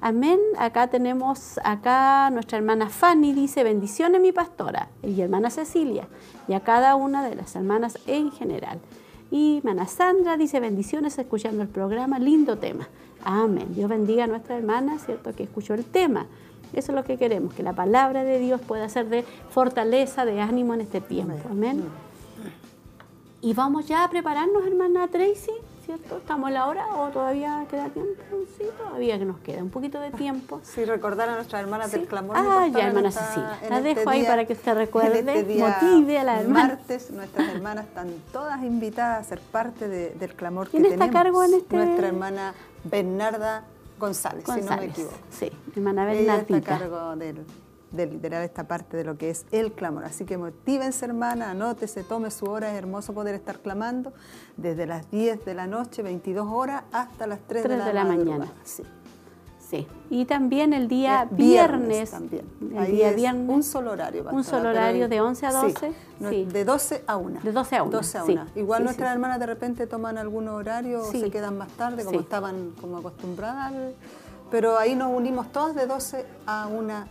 [0.00, 0.38] Amén.
[0.58, 6.08] Acá tenemos, acá nuestra hermana Fanny dice, bendiciones mi pastora, y hermana Cecilia,
[6.48, 8.80] y a cada una de las hermanas en general.
[9.30, 12.88] Y hermana Sandra dice, bendiciones escuchando el programa, lindo tema.
[13.24, 13.74] Amén.
[13.74, 15.34] Dios bendiga a nuestra hermana, ¿cierto?
[15.34, 16.26] Que escuchó el tema.
[16.72, 20.40] Eso es lo que queremos, que la palabra de Dios pueda ser de fortaleza, de
[20.40, 21.36] ánimo en este tiempo.
[21.50, 21.84] Amén.
[23.42, 25.52] Y vamos ya a prepararnos, hermana Tracy,
[25.96, 26.18] ¿cierto?
[26.18, 28.12] ¿Estamos en la hora o todavía queda tiempo?
[28.56, 30.60] Sí, todavía que nos queda un poquito de tiempo.
[30.70, 32.36] Sí, recordar a nuestras hermanas del clamor.
[32.38, 33.58] Ah, ya, hermana Cecilia.
[33.68, 36.68] La este dejo ahí para que usted recuerde, este día motive a la hermana.
[36.68, 41.04] Martes, nuestras hermanas están todas invitadas a ser parte de- del clamor ¿Quién que está
[41.04, 41.22] a tenemos.
[41.24, 42.54] cargo en este- Nuestra hermana
[42.84, 43.64] Bernarda
[43.98, 44.90] González, si no me González.
[44.92, 45.16] equivoco.
[45.30, 46.78] Sí, hermana Ella está a Bernardita.
[46.78, 47.44] cargo del,
[47.92, 50.04] de liderar esta parte de lo que es el clamor.
[50.04, 52.70] Así que motívense, hermana, anótese, tome su hora.
[52.72, 54.12] Es hermoso poder estar clamando
[54.56, 57.92] desde las 10 de la noche, 22 horas, hasta las 3, Tres de la, de
[57.94, 58.52] la mañana.
[58.64, 58.82] Sí.
[59.58, 59.86] Sí.
[60.08, 62.10] Y también el día Eh, viernes.
[62.10, 62.44] también.
[62.72, 63.48] El Ahí día es viernes.
[63.54, 64.26] un solo horario.
[64.32, 66.44] Un solo horario de 11 a sí, 12, no, sí.
[66.44, 67.40] De 12 a 1.
[67.40, 68.32] De 12 a 1, 12 a sí.
[68.32, 68.46] 1.
[68.56, 69.12] Igual Sí, nuestras sí.
[69.12, 71.20] hermanas de repente toman algunos horarios, Sí.
[71.20, 72.24] se quedan más tarde, como Sí.
[72.24, 73.72] estaban como acostumbradas.
[74.50, 77.06] Pero ahí nos unimos todas de 12 a 1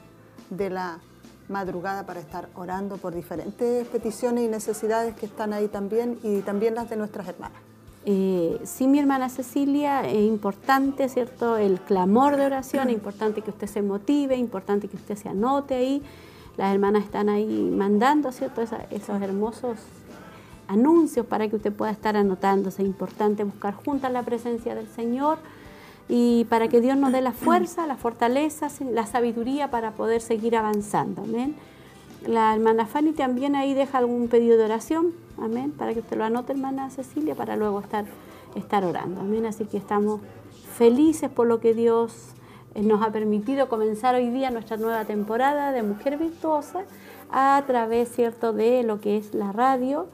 [0.50, 1.00] de la
[1.48, 6.76] madrugada para estar orando por diferentes peticiones y necesidades que están ahí también y también
[6.76, 7.58] las de nuestras hermanas.
[8.06, 11.58] Eh, sí, mi hermana Cecilia, es importante, ¿cierto?
[11.58, 15.28] El clamor de oración, es importante que usted se motive, es importante que usted se
[15.30, 16.02] anote ahí.
[16.56, 18.62] Las hermanas están ahí mandando, ¿cierto?
[18.62, 19.78] Esa- esos hermosos
[20.68, 22.84] anuncios para que usted pueda estar anotándose.
[22.84, 25.40] Es importante buscar juntas la presencia del Señor
[26.10, 30.56] y para que Dios nos dé la fuerza, la fortaleza, la sabiduría para poder seguir
[30.56, 31.22] avanzando.
[31.22, 31.56] Amén.
[32.28, 36.26] La hermana Fanny también ahí deja algún pedido de oración, amén, para que usted lo
[36.26, 38.06] anote, hermana Cecilia, para luego estar,
[38.56, 39.46] estar orando, amén.
[39.46, 40.20] Así que estamos
[40.76, 42.34] felices por lo que Dios
[42.74, 46.82] eh, nos ha permitido comenzar hoy día nuestra nueva temporada de Mujer Virtuosa
[47.32, 50.08] a través, cierto, de lo que es la radio,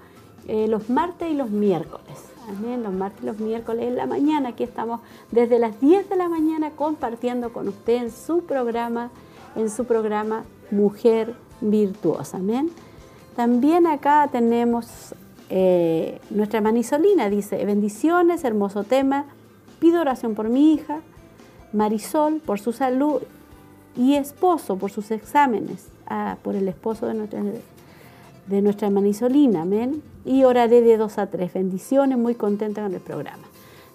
[0.47, 2.05] eh, los martes y los miércoles.
[2.47, 4.49] Amén, los martes y los miércoles en la mañana.
[4.49, 5.01] Aquí estamos
[5.31, 9.09] desde las 10 de la mañana compartiendo con usted en su programa,
[9.55, 12.37] en su programa Mujer Virtuosa.
[12.37, 12.69] Amén.
[13.35, 15.15] También acá tenemos
[15.49, 19.25] eh, nuestra hermana Isolina, dice, bendiciones, hermoso tema,
[19.79, 21.01] pido oración por mi hija,
[21.73, 23.21] Marisol, por su salud
[23.97, 27.41] y esposo, por sus exámenes, ah, por el esposo de nuestra,
[28.47, 30.01] de nuestra amén.
[30.25, 33.43] Y oraré de 2 a 3, bendiciones, muy contenta con el programa.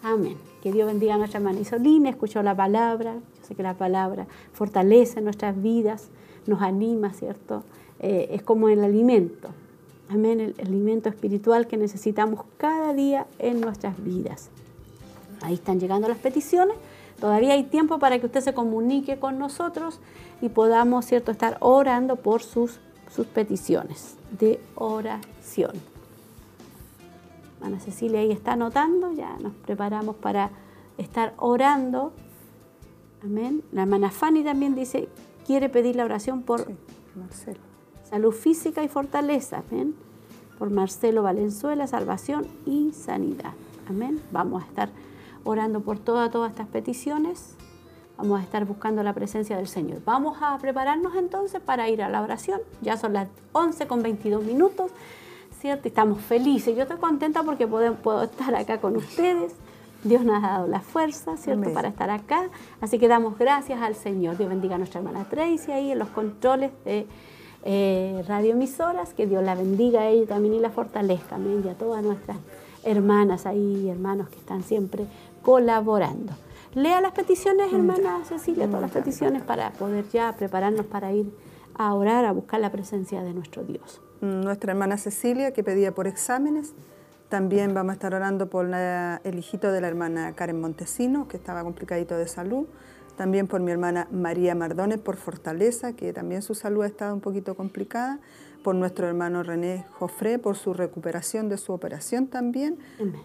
[0.03, 0.37] Amén.
[0.63, 4.27] Que Dios bendiga a nuestra hermana Isolina, escuchó la palabra, yo sé que la palabra
[4.53, 6.09] fortalece nuestras vidas,
[6.47, 7.65] nos anima, ¿cierto?
[7.99, 9.49] Eh, es como el alimento,
[10.09, 14.51] amén, el, el alimento espiritual que necesitamos cada día en nuestras vidas.
[15.43, 16.77] Ahí están llegando las peticiones.
[17.21, 19.99] Todavía hay tiempo para que usted se comunique con nosotros
[20.41, 22.81] y podamos, ¿cierto?, estar orando por sus,
[23.15, 25.90] sus peticiones de oración.
[27.63, 30.51] Ana Cecilia ahí está anotando, ya nos preparamos para
[30.99, 32.13] estar orando.
[33.23, 33.63] Amén.
[33.73, 35.09] La hermana Fanny también dice,
[35.47, 36.75] quiere pedir la oración por Sí,
[37.17, 37.61] Marcelo.
[38.09, 39.63] salud física y fortaleza.
[39.69, 39.95] Amén.
[40.59, 43.53] Por Marcelo Valenzuela, salvación y sanidad.
[43.89, 44.21] Amén.
[44.31, 44.91] Vamos a estar
[45.45, 47.57] orando por todas, todas estas peticiones.
[48.17, 50.03] Vamos a estar buscando la presencia del Señor.
[50.05, 52.61] Vamos a prepararnos entonces para ir a la oración.
[52.83, 54.91] Ya son las 11 con 22 minutos,
[55.61, 55.89] ¿cierto?
[55.89, 56.75] Estamos felices.
[56.75, 59.53] Yo estoy contenta porque puedo, puedo estar acá con ustedes.
[60.03, 61.75] Dios nos ha dado la fuerza, ¿cierto?, Amén.
[61.75, 62.49] para estar acá.
[62.81, 64.39] Así que damos gracias al Señor.
[64.39, 67.07] Dios bendiga a nuestra hermana Tracy ahí en los controles de
[67.65, 69.13] eh, radioemisoras.
[69.13, 71.37] Que Dios la bendiga a ella también y la fortalezca.
[71.37, 71.63] Amén.
[71.65, 72.39] Y a todas nuestras
[72.83, 75.05] hermanas ahí, hermanos que están siempre
[75.43, 76.33] colaborando.
[76.75, 81.27] Lea las peticiones, hermana Cecilia, todas las peticiones para poder ya prepararnos para ir
[81.75, 84.01] a orar, a buscar la presencia de nuestro Dios.
[84.21, 86.73] Nuestra hermana Cecilia, que pedía por exámenes.
[87.29, 91.37] También vamos a estar orando por la- el hijito de la hermana Karen Montesino, que
[91.37, 92.67] estaba complicadito de salud.
[93.17, 97.21] También por mi hermana María Mardones, por fortaleza, que también su salud ha estado un
[97.21, 98.19] poquito complicada.
[98.65, 102.79] Por nuestro hermano René Jofré, por su recuperación de su operación también.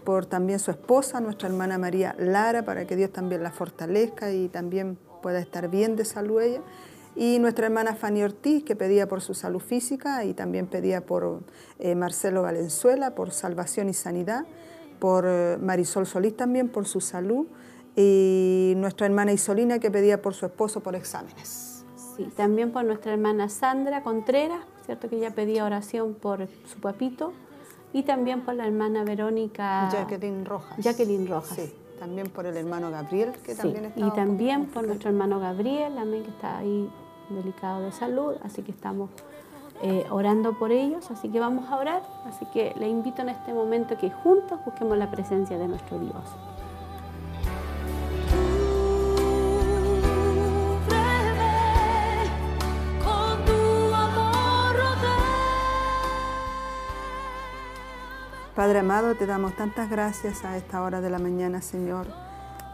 [0.04, 4.48] Por también su esposa, nuestra hermana María Lara, para que Dios también la fortalezca y
[4.48, 6.60] también pueda estar bien de salud ella.
[7.16, 11.40] Y nuestra hermana Fanny Ortiz, que pedía por su salud física y también pedía por
[11.78, 14.44] eh, Marcelo Valenzuela, por salvación y sanidad,
[14.98, 17.46] por eh, Marisol Solís también, por su salud,
[17.96, 21.84] y nuestra hermana Isolina, que pedía por su esposo por exámenes.
[21.96, 25.08] Sí, también por nuestra hermana Sandra Contreras, ¿cierto?
[25.08, 27.32] Que ella pedía oración por su papito.
[27.94, 30.76] Y también por la hermana Verónica Jacqueline Rojas.
[30.78, 31.56] Jacqueline Rojas.
[31.56, 35.40] Sí, también por el hermano Gabriel, que Sí, también está y también por nuestro hermano
[35.40, 36.90] Gabriel, amén, que está ahí
[37.30, 39.10] delicado de salud, así que estamos
[39.82, 43.52] eh, orando por ellos, así que vamos a orar, así que le invito en este
[43.52, 46.36] momento que juntos busquemos la presencia de nuestro Dios.
[58.56, 62.06] Padre amado, te damos tantas gracias a esta hora de la mañana, Señor.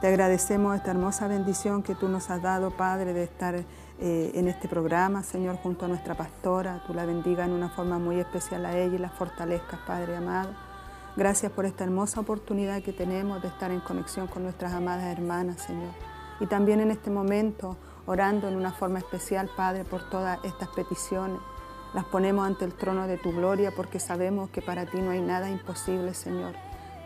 [0.01, 3.65] Te agradecemos esta hermosa bendición que tú nos has dado, Padre, de estar
[4.01, 6.83] eh, en este programa, Señor, junto a nuestra pastora.
[6.87, 10.51] Tú la bendiga en una forma muy especial a ella y la fortalezcas, Padre amado.
[11.17, 15.61] Gracias por esta hermosa oportunidad que tenemos de estar en conexión con nuestras amadas hermanas,
[15.61, 15.93] Señor.
[16.41, 21.39] Y también en este momento, orando en una forma especial, Padre, por todas estas peticiones
[21.95, 25.21] las ponemos ante el trono de tu gloria porque sabemos que para ti no hay
[25.21, 26.55] nada imposible, Señor.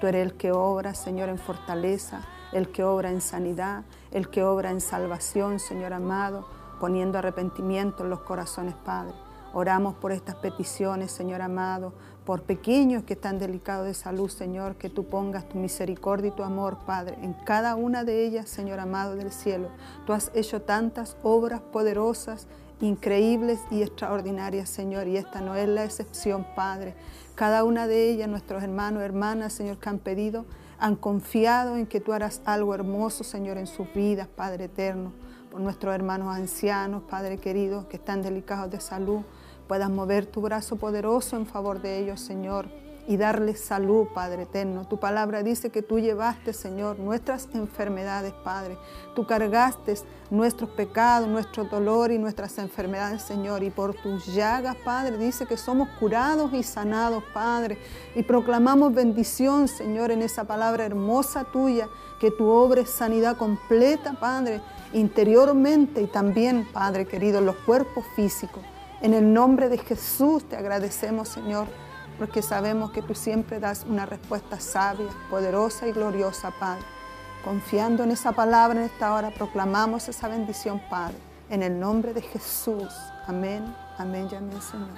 [0.00, 2.20] Tú eres el que obra, Señor, en fortaleza,
[2.52, 3.82] el que obra en sanidad,
[4.12, 6.46] el que obra en salvación, Señor amado,
[6.78, 9.14] poniendo arrepentimiento en los corazones, Padre.
[9.52, 11.94] Oramos por estas peticiones, Señor amado,
[12.26, 16.42] por pequeños que están delicados de salud, Señor, que tú pongas tu misericordia y tu
[16.42, 19.68] amor, Padre, en cada una de ellas, Señor amado del cielo.
[20.04, 22.48] Tú has hecho tantas obras poderosas
[22.80, 26.94] increíbles y extraordinarias, Señor, y esta no es la excepción, Padre.
[27.34, 30.44] Cada una de ellas, nuestros hermanos, hermanas, Señor, que han pedido,
[30.78, 35.12] han confiado en que tú harás algo hermoso, Señor, en sus vidas, Padre eterno.
[35.58, 39.22] Nuestros hermanos ancianos, Padre querido, que están delicados de salud,
[39.66, 42.66] puedas mover tu brazo poderoso en favor de ellos, Señor
[43.08, 44.86] y darles salud, Padre eterno.
[44.86, 48.76] Tu palabra dice que tú llevaste, Señor, nuestras enfermedades, Padre.
[49.14, 49.94] Tú cargaste
[50.30, 53.62] nuestros pecados, nuestro dolor y nuestras enfermedades, Señor.
[53.62, 57.78] Y por tus llagas, Padre, dice que somos curados y sanados, Padre.
[58.14, 61.88] Y proclamamos bendición, Señor, en esa palabra hermosa tuya,
[62.20, 64.60] que tu obra es sanidad completa, Padre,
[64.92, 68.62] interiormente y también, Padre querido, los cuerpos físicos.
[69.02, 71.66] En el nombre de Jesús te agradecemos, Señor
[72.18, 76.84] porque sabemos que tú siempre das una respuesta sabia, poderosa y gloriosa, Padre.
[77.44, 81.16] Confiando en esa palabra en esta hora, proclamamos esa bendición, Padre,
[81.50, 82.92] en el nombre de Jesús.
[83.26, 83.62] Amén,
[83.98, 84.88] amén y amén, Señor.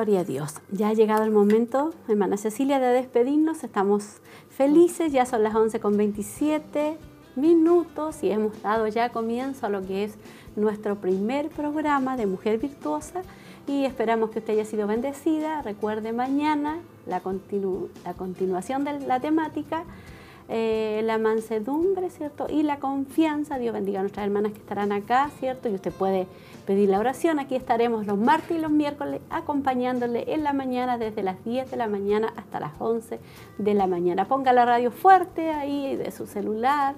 [0.00, 0.54] Gloria a Dios.
[0.70, 3.64] Ya ha llegado el momento, hermana Cecilia, de despedirnos.
[3.64, 6.96] Estamos felices, ya son las 11 con 27
[7.36, 10.14] minutos y hemos dado ya comienzo a lo que es
[10.56, 13.20] nuestro primer programa de Mujer Virtuosa
[13.66, 15.60] y esperamos que usted haya sido bendecida.
[15.60, 19.84] Recuerde mañana la continuación de la temática
[20.52, 22.48] eh, la mansedumbre, ¿cierto?
[22.50, 23.56] Y la confianza.
[23.56, 25.68] Dios bendiga a nuestras hermanas que estarán acá, ¿cierto?
[25.68, 26.26] Y usted puede
[26.66, 27.38] pedir la oración.
[27.38, 31.76] Aquí estaremos los martes y los miércoles acompañándole en la mañana desde las 10 de
[31.76, 33.20] la mañana hasta las 11
[33.58, 34.26] de la mañana.
[34.26, 36.96] Ponga la radio fuerte ahí de su celular.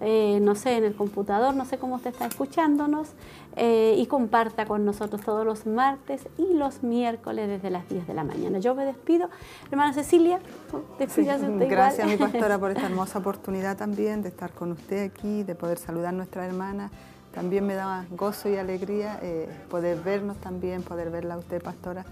[0.00, 3.12] Eh, no sé, en el computador, no sé cómo usted está escuchándonos,
[3.56, 8.14] eh, y comparta con nosotros todos los martes y los miércoles desde las 10 de
[8.14, 8.58] la mañana.
[8.58, 9.28] Yo me despido.
[9.70, 10.40] Hermana Cecilia,
[10.98, 15.42] despídase usted Gracias, mi pastora, por esta hermosa oportunidad también de estar con usted aquí,
[15.42, 16.90] de poder saludar a nuestra hermana.
[17.32, 22.04] También me da gozo y alegría eh, poder vernos también, poder verla a usted, pastora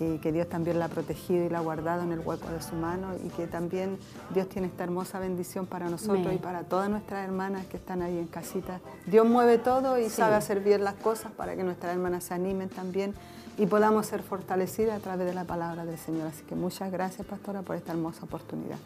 [0.00, 2.62] y que Dios también la ha protegido y la ha guardado en el hueco de
[2.62, 3.98] su mano y que también
[4.34, 8.18] Dios tiene esta hermosa bendición para nosotros y para todas nuestras hermanas que están ahí
[8.18, 8.80] en casita.
[9.06, 12.70] Dios mueve todo y sabe hacer bien las cosas para que nuestras hermanas se animen
[12.70, 13.14] también
[13.58, 16.28] y podamos ser fortalecidas a través de la palabra del Señor.
[16.28, 18.78] Así que muchas gracias, pastora, por esta hermosa oportunidad.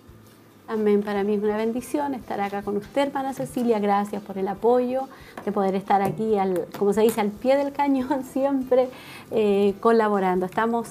[0.67, 3.79] Amén, para mí es una bendición estar acá con usted, hermana Cecilia.
[3.81, 5.09] Gracias por el apoyo,
[5.45, 8.89] de poder estar aquí, al, como se dice, al pie del cañón, siempre
[9.31, 10.47] eh, colaborando.
[10.47, 10.89] Estamos,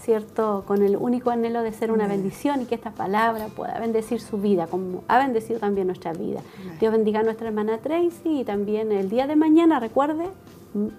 [0.00, 4.20] ¿cierto?, con el único anhelo de ser una bendición y que esta palabra pueda bendecir
[4.20, 6.40] su vida, como ha bendecido también nuestra vida.
[6.78, 10.28] Dios bendiga a nuestra hermana Tracy y también el día de mañana, recuerde,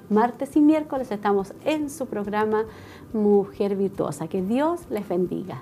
[0.10, 2.66] martes y miércoles estamos en su programa
[3.14, 4.28] Mujer Virtuosa.
[4.28, 5.62] Que Dios les bendiga.